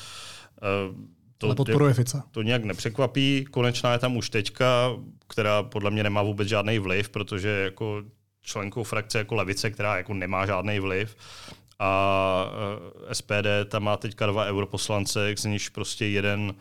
uh, 0.88 0.94
to, 1.38 1.55
podporuje 1.55 1.94
Fica. 1.94 2.25
To 2.31 2.42
nějak 2.42 2.64
nepřekvapí. 2.64 3.44
Konečná 3.51 3.92
je 3.92 3.99
tam 3.99 4.16
už 4.16 4.31
teďka, 4.31 4.90
která 5.29 5.62
podle 5.62 5.90
mě 5.90 6.03
nemá 6.03 6.22
vůbec 6.22 6.49
žádný 6.49 6.79
vliv, 6.79 7.09
protože 7.09 7.49
jako 7.49 8.03
členkou 8.42 8.83
frakce 8.83 9.18
jako 9.18 9.35
levice, 9.35 9.70
která 9.70 9.96
jako 9.96 10.14
nemá 10.14 10.46
žádný 10.46 10.79
vliv, 10.81 11.16
a 11.79 12.51
eh, 13.11 13.14
SPD 13.14 13.46
tam 13.68 13.83
má 13.83 13.96
teďka 13.96 14.27
dva 14.27 14.44
europoslance, 14.46 15.35
z 15.38 15.44
nichž 15.44 15.68
prostě 15.68 16.07
jeden 16.07 16.55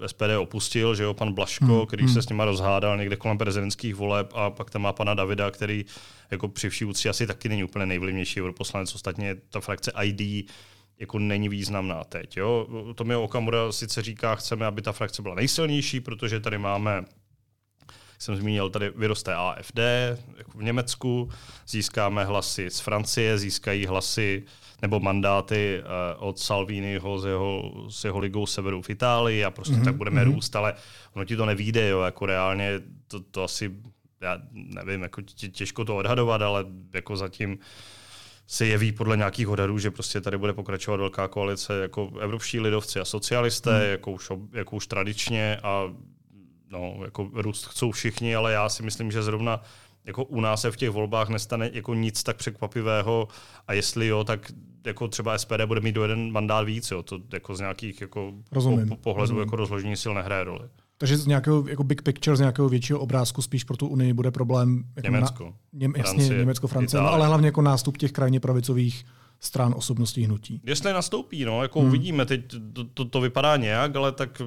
eh, 0.00 0.08
SPD 0.08 0.36
opustil, 0.38 0.94
že 0.94 1.02
jo, 1.02 1.14
pan 1.14 1.32
Blaško, 1.32 1.64
hmm. 1.64 1.86
který 1.86 2.04
hmm. 2.04 2.14
se 2.14 2.22
s 2.22 2.28
nima 2.28 2.44
rozhádal 2.44 2.96
někde 2.96 3.16
kolem 3.16 3.38
prezidentských 3.38 3.94
voleb 3.94 4.32
a 4.34 4.50
pak 4.50 4.70
tam 4.70 4.82
má 4.82 4.92
pana 4.92 5.14
Davida, 5.14 5.50
který 5.50 5.84
jako 6.30 6.48
při 6.48 6.68
vší 6.68 6.84
úctě 6.84 7.08
asi 7.08 7.26
taky 7.26 7.48
není 7.48 7.64
úplně 7.64 7.86
nejvlivnější 7.86 8.42
europoslanec. 8.42 8.94
Ostatně 8.94 9.36
ta 9.50 9.60
frakce 9.60 9.92
ID 10.02 10.50
jako 11.00 11.18
není 11.18 11.48
významná 11.48 12.04
teď. 12.04 12.36
Jo? 12.36 12.66
Tomio 12.94 13.22
Okamura 13.22 13.72
sice 13.72 14.02
říká, 14.02 14.34
chceme, 14.34 14.66
aby 14.66 14.82
ta 14.82 14.92
frakce 14.92 15.22
byla 15.22 15.34
nejsilnější, 15.34 16.00
protože 16.00 16.40
tady 16.40 16.58
máme 16.58 17.04
jsem 18.18 18.36
zmínil, 18.36 18.70
tady 18.70 18.90
vyroste 18.90 19.34
AFD 19.34 19.78
jako 20.36 20.58
v 20.58 20.62
Německu, 20.62 21.30
získáme 21.68 22.24
hlasy 22.24 22.70
z 22.70 22.80
Francie, 22.80 23.38
získají 23.38 23.86
hlasy 23.86 24.44
nebo 24.82 25.00
mandáty 25.00 25.82
uh, 25.82 26.28
od 26.28 26.38
Salviniho 26.38 27.18
s 27.18 27.24
jeho, 27.24 27.72
s 27.90 28.04
jeho 28.04 28.18
ligou 28.18 28.46
severu 28.46 28.82
v 28.82 28.90
Itálii 28.90 29.44
a 29.44 29.50
prostě 29.50 29.74
mm-hmm. 29.74 29.84
tak 29.84 29.94
budeme 29.94 30.22
mm-hmm. 30.22 30.34
růst, 30.34 30.56
ale 30.56 30.74
ono 31.14 31.24
ti 31.24 31.36
to 31.36 31.46
nevíde, 31.46 31.88
jo, 31.88 32.00
jako 32.00 32.26
reálně 32.26 32.80
to, 33.08 33.20
to 33.20 33.44
asi, 33.44 33.70
já 34.20 34.38
nevím, 34.52 35.02
jako 35.02 35.22
těžko 35.52 35.84
to 35.84 35.96
odhadovat, 35.96 36.42
ale 36.42 36.64
jako 36.94 37.16
zatím 37.16 37.58
se 38.50 38.66
jeví 38.66 38.92
podle 38.92 39.16
nějakých 39.16 39.48
odhadů, 39.48 39.78
že 39.78 39.90
prostě 39.90 40.20
tady 40.20 40.38
bude 40.38 40.52
pokračovat 40.52 40.96
velká 40.96 41.28
koalice 41.28 41.80
jako 41.80 42.12
evropští 42.20 42.60
lidovci 42.60 43.00
a 43.00 43.04
socialisté, 43.04 43.84
mm. 43.84 43.90
jako, 43.90 44.12
už, 44.12 44.30
jako 44.52 44.76
už 44.76 44.86
tradičně 44.86 45.56
a 45.62 45.94
no, 46.70 47.00
jako 47.04 47.30
růst 47.32 47.66
chcou 47.66 47.90
všichni, 47.90 48.34
ale 48.34 48.52
já 48.52 48.68
si 48.68 48.82
myslím, 48.82 49.10
že 49.10 49.22
zrovna 49.22 49.62
jako 50.04 50.24
u 50.24 50.40
nás 50.40 50.60
se 50.60 50.70
v 50.70 50.76
těch 50.76 50.90
volbách 50.90 51.28
nestane 51.28 51.70
jako 51.72 51.94
nic 51.94 52.22
tak 52.22 52.36
překvapivého 52.36 53.28
a 53.66 53.72
jestli 53.72 54.06
jo, 54.06 54.24
tak 54.24 54.52
jako 54.86 55.08
třeba 55.08 55.38
SPD 55.38 55.64
bude 55.66 55.80
mít 55.80 55.92
do 55.92 56.02
jeden 56.02 56.32
mandát 56.32 56.62
víc, 56.62 56.90
jo, 56.90 57.02
to 57.02 57.18
jako 57.32 57.54
z 57.54 57.60
nějakých 57.60 58.00
jako 58.00 58.32
Rozumím. 58.52 58.88
Po, 58.88 58.96
pohledu 58.96 59.20
Rozumím. 59.20 59.40
jako 59.40 59.56
rozložení 59.56 59.96
sil 60.02 60.12
nehraje 60.14 60.44
roli. 60.44 60.68
Takže 60.98 61.16
z 61.16 61.26
nějakého 61.26 61.68
jako 61.68 61.84
big 61.84 62.02
picture, 62.02 62.36
z 62.36 62.40
nějakého 62.40 62.68
většího 62.68 63.00
obrázku 63.00 63.42
spíš 63.42 63.64
pro 63.64 63.76
tu 63.76 63.86
Unii 63.86 64.12
bude 64.12 64.30
problém 64.30 64.84
jako 64.96 65.06
Německo, 65.06 65.44
na, 65.44 65.52
Něm, 65.72 65.92
jasně, 65.96 66.14
Francie, 66.14 66.38
Německo, 66.38 66.68
Francie, 66.68 67.02
no, 67.02 67.08
ale 67.08 67.26
hlavně 67.26 67.48
jako 67.48 67.62
nástup 67.62 67.96
těch 67.96 68.12
krajně 68.12 68.40
pravicových 68.40 69.04
stran 69.40 69.74
osobností 69.76 70.24
hnutí. 70.24 70.60
Jestli 70.64 70.92
nastoupí, 70.92 71.44
no, 71.44 71.62
jako 71.62 71.80
hmm. 71.80 71.88
uvidíme, 71.88 72.26
teď 72.26 72.40
to, 72.72 72.84
to, 72.84 73.04
to 73.04 73.20
vypadá 73.20 73.56
nějak, 73.56 73.96
ale 73.96 74.12
tak 74.12 74.42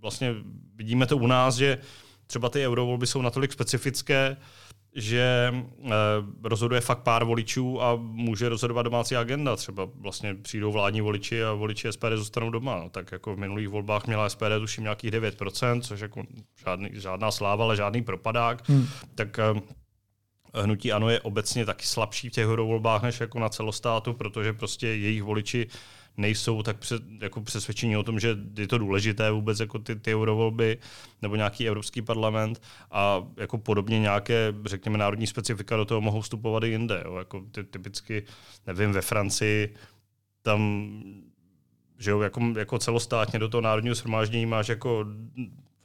vlastně 0.00 0.34
vidíme 0.76 1.06
to 1.06 1.16
u 1.16 1.26
nás, 1.26 1.54
že 1.54 1.78
třeba 2.26 2.48
ty 2.48 2.66
eurovolby 2.66 3.06
jsou 3.06 3.22
natolik 3.22 3.52
specifické, 3.52 4.36
že 4.96 5.54
eh, 5.84 5.90
rozhoduje 6.44 6.80
fakt 6.80 7.02
pár 7.02 7.24
voličů 7.24 7.82
a 7.82 7.96
může 7.96 8.48
rozhodovat 8.48 8.82
domácí 8.82 9.16
agenda. 9.16 9.56
Třeba 9.56 9.88
vlastně 9.94 10.34
přijdou 10.34 10.72
vládní 10.72 11.00
voliči 11.00 11.44
a 11.44 11.52
voliči 11.52 11.92
SPD 11.92 12.12
zůstanou 12.14 12.50
doma. 12.50 12.78
No, 12.78 12.90
tak 12.90 13.12
jako 13.12 13.34
v 13.34 13.38
minulých 13.38 13.68
volbách 13.68 14.06
měla 14.06 14.28
SPD 14.28 14.58
tuším 14.58 14.84
nějakých 14.84 15.10
9%, 15.10 15.80
což 15.80 16.00
jako 16.00 16.22
žádný, 16.64 16.90
žádná 16.92 17.30
sláva, 17.30 17.64
ale 17.64 17.76
žádný 17.76 18.02
propadák. 18.02 18.68
Hmm. 18.68 18.86
Tak 19.14 19.38
eh, 19.38 19.60
hnutí 20.62 20.92
ANO 20.92 21.10
je 21.10 21.20
obecně 21.20 21.64
taky 21.64 21.86
slabší 21.86 22.28
v 22.28 22.32
těch 22.32 22.46
volbách 22.46 23.02
než 23.02 23.20
jako 23.20 23.38
na 23.38 23.48
celostátu, 23.48 24.12
protože 24.12 24.52
prostě 24.52 24.86
jejich 24.86 25.22
voliči 25.22 25.66
nejsou 26.16 26.62
tak 26.62 26.76
před, 26.76 27.02
jako 27.20 27.40
přesvědčení 27.40 27.96
o 27.96 28.02
tom, 28.02 28.20
že 28.20 28.36
je 28.58 28.68
to 28.68 28.78
důležité 28.78 29.30
vůbec 29.30 29.60
jako 29.60 29.78
ty, 29.78 29.96
ty 29.96 30.14
eurovolby 30.14 30.78
nebo 31.22 31.36
nějaký 31.36 31.68
evropský 31.68 32.02
parlament 32.02 32.62
a 32.90 33.26
jako 33.36 33.58
podobně 33.58 33.98
nějaké, 33.98 34.54
řekněme, 34.64 34.98
národní 34.98 35.26
specifika 35.26 35.76
do 35.76 35.84
toho 35.84 36.00
mohou 36.00 36.20
vstupovat 36.20 36.62
i 36.64 36.68
jinde. 36.68 37.02
Jo. 37.04 37.16
Jako 37.16 37.40
ty, 37.52 37.64
typicky, 37.64 38.22
nevím, 38.66 38.92
ve 38.92 39.02
Francii 39.02 39.74
tam 40.42 40.90
že 41.98 42.10
jo, 42.10 42.20
jako, 42.20 42.40
jako 42.58 42.78
celostátně 42.78 43.38
do 43.38 43.48
toho 43.48 43.60
národního 43.60 43.94
shromáždění 43.94 44.46
máš 44.46 44.68
jako 44.68 45.06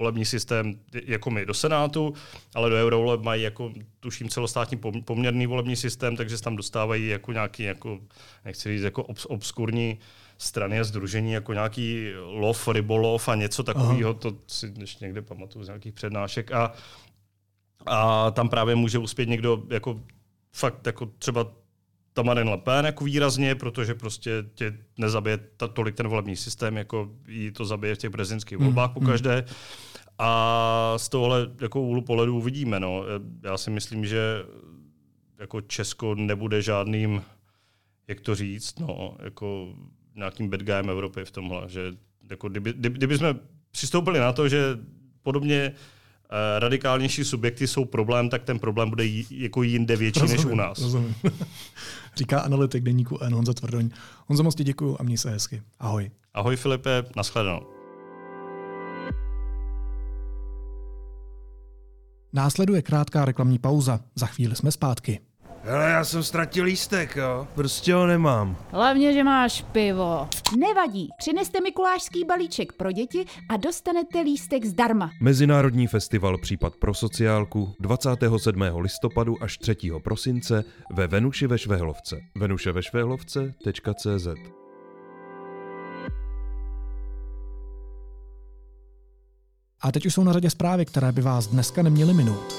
volební 0.01 0.25
systém 0.25 0.79
jako 1.05 1.29
my 1.29 1.45
do 1.45 1.53
Senátu, 1.53 2.13
ale 2.55 2.69
do 2.69 2.75
Eurovoleb 2.75 3.21
mají 3.21 3.43
jako 3.43 3.73
tuším 3.99 4.29
celostátní 4.29 4.77
poměrný 5.05 5.47
volební 5.47 5.75
systém, 5.75 6.15
takže 6.15 6.37
se 6.37 6.43
tam 6.43 6.55
dostávají 6.55 7.07
jako 7.07 7.31
nějaký, 7.31 7.63
jako, 7.63 7.99
nechci 8.45 8.69
říct, 8.69 8.83
jako 8.83 9.03
obs, 9.03 9.25
obskurní 9.25 9.99
strany 10.37 10.79
a 10.79 10.83
združení, 10.83 11.31
jako 11.31 11.53
nějaký 11.53 12.11
lov, 12.17 12.67
rybolov 12.67 13.29
a 13.29 13.35
něco 13.35 13.63
takového, 13.63 14.13
to 14.13 14.35
si 14.47 14.73
ještě 14.79 15.05
někde 15.05 15.21
pamatuju 15.21 15.65
z 15.65 15.67
nějakých 15.67 15.93
přednášek 15.93 16.51
a, 16.51 16.73
a 17.85 18.31
tam 18.31 18.49
právě 18.49 18.75
může 18.75 18.97
uspět 18.97 19.29
někdo 19.29 19.63
jako 19.69 19.99
fakt 20.51 20.85
jako 20.85 21.05
třeba 21.05 21.47
ta 22.13 22.21
Marine 22.21 22.51
Le 22.51 22.57
Pen 22.57 22.85
jako 22.85 23.03
výrazně, 23.03 23.55
protože 23.55 23.95
prostě 23.95 24.31
tě 24.53 24.73
nezabije 24.97 25.37
ta, 25.57 25.67
tolik 25.67 25.95
ten 25.95 26.07
volební 26.07 26.35
systém, 26.35 26.77
jako 26.77 27.09
jí 27.27 27.51
to 27.51 27.65
zabije 27.65 27.95
v 27.95 27.97
těch 27.97 28.11
prezidentských 28.11 28.57
volbách 28.57 28.89
mm, 28.89 28.93
pokaždé. 28.93 29.45
Mm. 29.47 29.55
A 30.23 30.93
z 30.97 31.09
tohohle 31.09 31.47
jako 31.61 31.81
úhlu 31.81 32.01
pohledu 32.01 32.37
uvidíme. 32.37 32.79
No. 32.79 33.03
Já 33.43 33.57
si 33.57 33.69
myslím, 33.69 34.05
že 34.05 34.43
jako 35.39 35.61
Česko 35.61 36.15
nebude 36.15 36.61
žádným, 36.61 37.21
jak 38.07 38.21
to 38.21 38.35
říct, 38.35 38.79
no, 38.79 39.17
jako 39.23 39.67
nějakým 40.15 40.49
bad 40.49 40.63
guyem 40.63 40.89
Evropy 40.89 41.25
v 41.25 41.31
tomhle. 41.31 41.63
Že 41.67 41.93
jako 42.29 42.49
kdyby, 42.49 42.73
kdyby, 42.73 42.97
kdyby 42.97 43.17
jsme 43.17 43.35
přistoupili 43.71 44.19
na 44.19 44.33
to, 44.33 44.49
že 44.49 44.77
podobně 45.23 45.71
uh, 45.71 46.59
radikálnější 46.59 47.23
subjekty 47.23 47.67
jsou 47.67 47.85
problém, 47.85 48.29
tak 48.29 48.43
ten 48.43 48.59
problém 48.59 48.89
bude 48.89 49.05
jí, 49.05 49.25
jako 49.31 49.63
jinde 49.63 49.95
větší 49.95 50.19
rozumím, 50.19 50.43
než 50.43 50.53
u 50.53 50.55
nás. 50.55 50.81
Rozumím. 50.81 51.15
Říká 52.15 52.39
analytik 52.39 52.83
deníku 52.83 53.17
N 53.21 53.33
Honza 53.33 53.53
Tvrdoň. 53.53 53.89
Honzo, 54.27 54.43
moc 54.43 54.55
ti 54.55 54.63
děkuju 54.63 54.97
a 54.99 55.03
měj 55.03 55.17
se 55.17 55.29
hezky. 55.29 55.61
Ahoj. 55.79 56.11
Ahoj 56.33 56.55
Filipe, 56.55 57.03
nashledanou. 57.15 57.70
Následuje 62.33 62.81
krátká 62.81 63.25
reklamní 63.25 63.59
pauza. 63.59 63.99
Za 64.15 64.25
chvíli 64.25 64.55
jsme 64.55 64.71
zpátky. 64.71 65.19
Hele, 65.63 65.89
já 65.89 66.03
jsem 66.03 66.23
ztratil 66.23 66.65
lístek, 66.65 67.15
jo. 67.15 67.47
Prostě 67.55 67.93
ho 67.93 68.07
nemám. 68.07 68.57
Hlavně, 68.71 69.13
že 69.13 69.23
máš 69.23 69.61
pivo. 69.71 70.27
Nevadí, 70.59 71.09
přineste 71.17 71.61
mikulášský 71.61 72.23
balíček 72.25 72.73
pro 72.73 72.91
děti 72.91 73.25
a 73.49 73.57
dostanete 73.57 74.21
lístek 74.21 74.65
zdarma. 74.65 75.11
Mezinárodní 75.21 75.87
festival 75.87 76.37
Případ 76.37 76.75
pro 76.75 76.93
sociálku 76.93 77.75
27. 77.79 78.61
listopadu 78.77 79.43
až 79.43 79.57
3. 79.57 79.75
prosince 80.03 80.63
ve 80.93 81.07
Venuši 81.07 81.47
ve 81.47 81.57
Švehlovce. 81.57 82.21
venuševešvehlovce.cz 82.35 84.27
A 89.81 89.91
teď 89.91 90.05
už 90.05 90.13
jsou 90.13 90.23
na 90.23 90.33
řadě 90.33 90.49
zprávy, 90.49 90.85
které 90.85 91.11
by 91.11 91.21
vás 91.21 91.47
dneska 91.47 91.81
neměly 91.81 92.13
minout. 92.13 92.55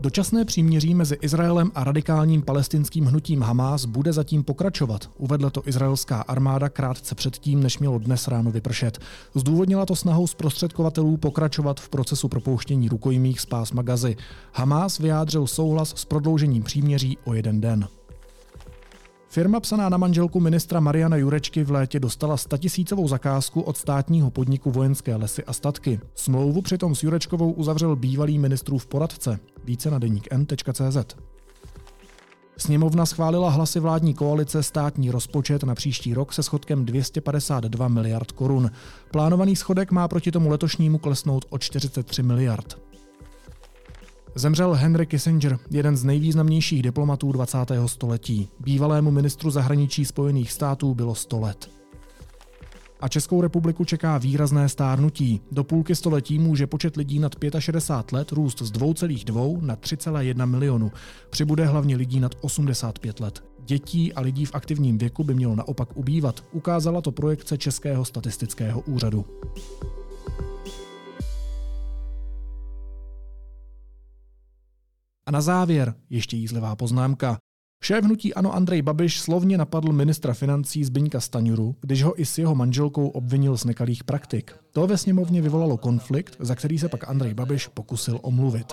Dočasné 0.00 0.44
příměří 0.44 0.94
mezi 0.94 1.18
Izraelem 1.20 1.70
a 1.74 1.84
radikálním 1.84 2.42
palestinským 2.42 3.04
hnutím 3.04 3.42
Hamas 3.42 3.84
bude 3.84 4.12
zatím 4.12 4.44
pokračovat. 4.44 5.10
Uvedla 5.18 5.50
to 5.50 5.68
izraelská 5.68 6.20
armáda 6.20 6.68
krátce 6.68 7.14
předtím, 7.14 7.62
než 7.62 7.78
mělo 7.78 7.98
dnes 7.98 8.28
ráno 8.28 8.50
vypršet. 8.50 8.98
Zdůvodnila 9.34 9.86
to 9.86 9.96
snahou 9.96 10.26
zprostředkovatelů 10.26 11.16
pokračovat 11.16 11.80
v 11.80 11.88
procesu 11.88 12.28
propouštění 12.28 12.88
rukojmích 12.88 13.40
z 13.40 13.46
pásma 13.46 13.82
Gazy. 13.82 14.16
Hamas 14.52 14.98
vyjádřil 14.98 15.46
souhlas 15.46 15.94
s 15.96 16.04
prodloužením 16.04 16.62
příměří 16.62 17.18
o 17.24 17.34
jeden 17.34 17.60
den. 17.60 17.88
Firma 19.32 19.60
psaná 19.60 19.88
na 19.88 19.96
manželku 19.96 20.40
ministra 20.40 20.80
Mariana 20.80 21.16
Jurečky 21.16 21.64
v 21.64 21.70
létě 21.70 22.00
dostala 22.00 22.36
statisícovou 22.36 23.08
zakázku 23.08 23.60
od 23.60 23.76
státního 23.76 24.30
podniku 24.30 24.70
Vojenské 24.70 25.16
lesy 25.16 25.44
a 25.44 25.52
statky. 25.52 26.00
Smlouvu 26.14 26.62
přitom 26.62 26.94
s 26.94 27.02
Jurečkovou 27.02 27.52
uzavřel 27.52 27.96
bývalý 27.96 28.38
ministrův 28.38 28.86
poradce. 28.86 29.38
Více 29.64 29.90
na 29.90 29.98
deník 29.98 30.28
n.cz. 30.30 31.16
Sněmovna 32.56 33.06
schválila 33.06 33.50
hlasy 33.50 33.80
vládní 33.80 34.14
koalice 34.14 34.62
státní 34.62 35.10
rozpočet 35.10 35.62
na 35.62 35.74
příští 35.74 36.14
rok 36.14 36.32
se 36.32 36.42
schodkem 36.42 36.84
252 36.84 37.88
miliard 37.88 38.32
korun. 38.32 38.70
Plánovaný 39.10 39.56
schodek 39.56 39.92
má 39.92 40.08
proti 40.08 40.30
tomu 40.32 40.48
letošnímu 40.48 40.98
klesnout 40.98 41.44
o 41.50 41.58
43 41.58 42.22
miliard. 42.22 42.91
Zemřel 44.34 44.74
Henry 44.74 45.06
Kissinger, 45.06 45.58
jeden 45.70 45.96
z 45.96 46.04
nejvýznamnějších 46.04 46.82
diplomatů 46.82 47.32
20. 47.32 47.58
století. 47.86 48.48
Bývalému 48.60 49.10
ministru 49.10 49.50
zahraničí 49.50 50.04
Spojených 50.04 50.52
států 50.52 50.94
bylo 50.94 51.14
100 51.14 51.40
let. 51.40 51.70
A 53.00 53.08
Českou 53.08 53.40
republiku 53.40 53.84
čeká 53.84 54.18
výrazné 54.18 54.68
stárnutí. 54.68 55.40
Do 55.52 55.64
půlky 55.64 55.94
století 55.94 56.38
může 56.38 56.66
počet 56.66 56.96
lidí 56.96 57.18
nad 57.18 57.36
65 57.58 58.16
let 58.16 58.32
růst 58.32 58.62
z 58.62 58.72
2,2 58.72 59.62
na 59.62 59.76
3,1 59.76 60.46
milionu. 60.46 60.92
Přibude 61.30 61.66
hlavně 61.66 61.96
lidí 61.96 62.20
nad 62.20 62.34
85 62.40 63.20
let. 63.20 63.44
Dětí 63.66 64.12
a 64.12 64.20
lidí 64.20 64.44
v 64.44 64.54
aktivním 64.54 64.98
věku 64.98 65.24
by 65.24 65.34
mělo 65.34 65.56
naopak 65.56 65.96
ubývat, 65.96 66.44
ukázala 66.52 67.00
to 67.00 67.12
projekce 67.12 67.58
Českého 67.58 68.04
statistického 68.04 68.80
úřadu. 68.80 69.24
A 75.26 75.30
na 75.30 75.40
závěr 75.40 75.94
ještě 76.10 76.36
jízlivá 76.36 76.76
poznámka. 76.76 77.38
Šéf 77.84 78.04
hnutí 78.04 78.34
Ano 78.34 78.54
Andrej 78.54 78.82
Babiš 78.82 79.20
slovně 79.20 79.58
napadl 79.58 79.92
ministra 79.92 80.34
financí 80.34 80.84
Zbyňka 80.84 81.20
Staňuru, 81.20 81.76
když 81.80 82.02
ho 82.02 82.20
i 82.20 82.26
s 82.26 82.38
jeho 82.38 82.54
manželkou 82.54 83.08
obvinil 83.08 83.56
z 83.56 83.64
nekalých 83.64 84.04
praktik. 84.04 84.56
To 84.72 84.86
ve 84.86 84.98
sněmovně 84.98 85.42
vyvolalo 85.42 85.76
konflikt, 85.76 86.36
za 86.38 86.54
který 86.54 86.78
se 86.78 86.88
pak 86.88 87.08
Andrej 87.08 87.34
Babiš 87.34 87.68
pokusil 87.68 88.18
omluvit. 88.22 88.72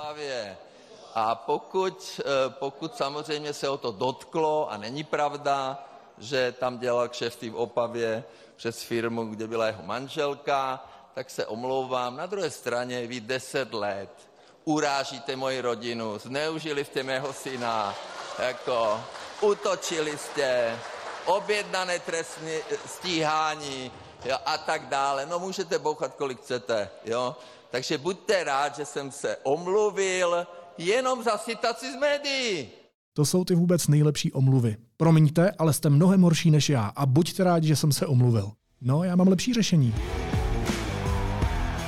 A 1.15 1.35
pokud, 1.35 2.21
eh, 2.25 2.49
pokud 2.49 2.95
samozřejmě 2.95 3.53
se 3.53 3.69
o 3.69 3.77
to 3.77 3.91
dotklo 3.91 4.71
a 4.71 4.77
není 4.77 5.03
pravda, 5.03 5.85
že 6.17 6.53
tam 6.59 6.79
dělal 6.79 7.09
kšefty 7.09 7.49
v 7.49 7.55
Opavě 7.55 8.23
přes 8.55 8.83
firmu, 8.83 9.25
kde 9.25 9.47
byla 9.47 9.67
jeho 9.67 9.83
manželka, 9.83 10.85
tak 11.13 11.29
se 11.29 11.45
omlouvám. 11.45 12.17
Na 12.17 12.25
druhé 12.25 12.49
straně 12.49 13.07
vy 13.07 13.21
deset 13.21 13.73
let 13.73 14.28
urážíte 14.65 15.35
moji 15.35 15.61
rodinu, 15.61 16.19
zneužili 16.19 16.85
jste 16.85 17.03
mého 17.03 17.33
syna, 17.33 17.95
jako 18.39 18.99
utočili 19.41 20.17
jste, 20.17 20.79
objednané 21.25 21.99
trestní 21.99 22.53
stíhání 22.85 23.91
jo, 24.25 24.37
a 24.45 24.57
tak 24.57 24.89
dále. 24.89 25.25
No 25.25 25.39
můžete 25.39 25.79
bouchat, 25.79 26.15
kolik 26.15 26.37
chcete, 26.37 26.89
jo. 27.05 27.35
Takže 27.71 27.97
buďte 27.97 28.43
rád, 28.43 28.75
že 28.75 28.85
jsem 28.85 29.11
se 29.11 29.37
omluvil 29.43 30.47
jenom 30.77 31.23
za 31.23 31.37
citaci 31.37 31.93
z 31.93 31.95
médií. 31.95 32.69
To 33.13 33.25
jsou 33.25 33.45
ty 33.45 33.55
vůbec 33.55 33.87
nejlepší 33.87 34.33
omluvy. 34.33 34.77
Promiňte, 34.97 35.51
ale 35.51 35.73
jste 35.73 35.89
mnohem 35.89 36.21
horší 36.21 36.51
než 36.51 36.69
já 36.69 36.91
a 36.95 37.05
buďte 37.05 37.43
rádi, 37.43 37.67
že 37.67 37.75
jsem 37.75 37.91
se 37.91 38.07
omluvil. 38.07 38.51
No, 38.81 39.03
já 39.03 39.15
mám 39.15 39.27
lepší 39.27 39.53
řešení. 39.53 39.95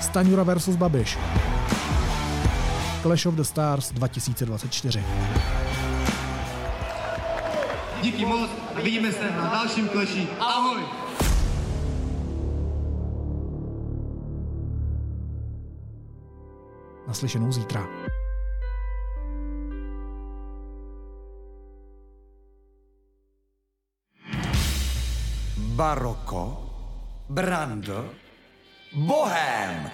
Staňura 0.01 0.43
versus 0.43 0.75
Babiš. 0.75 1.17
Clash 3.01 3.25
of 3.25 3.35
the 3.35 3.43
Stars 3.43 3.91
2024. 3.91 5.03
Díky 8.01 8.25
moc 8.25 8.49
a 8.75 8.81
vidíme 8.81 9.11
se 9.11 9.31
na 9.31 9.49
dalším 9.49 9.89
kleši. 9.89 10.27
Ahoj! 10.39 10.83
Naslyšenou 17.07 17.51
zítra. 17.51 17.87
Baroko, 25.57 26.69
Brando, 27.29 28.09
Bohem. 28.93 29.91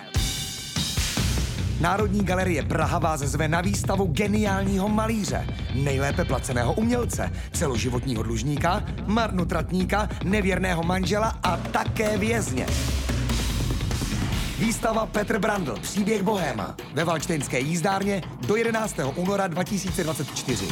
Národní 1.82 2.24
galerie 2.24 2.63
Praha 2.63 3.00
vás 3.00 3.20
zve 3.20 3.48
na 3.48 3.62
výstavu 3.62 4.06
geniálního 4.06 4.90
malíře, 4.90 5.48
nejlépe 5.74 6.26
placeného 6.26 6.74
umělce, 6.74 7.32
celoživotního 7.54 8.24
dlužníka, 8.24 8.84
marnotratníka, 9.06 10.10
nevěrného 10.24 10.84
manžela 10.84 11.40
a 11.44 11.58
také 11.58 12.18
vězně. 12.18 12.66
Výstava 14.60 15.06
Petr 15.06 15.40
Brandl, 15.40 15.76
příběh 15.82 16.24
Bohéma 16.24 16.76
ve 16.94 17.04
Valčtejnské 17.04 17.60
jízdárně 17.60 18.22
do 18.48 18.56
11. 18.56 18.96
února 19.16 19.48
2024. 19.48 20.68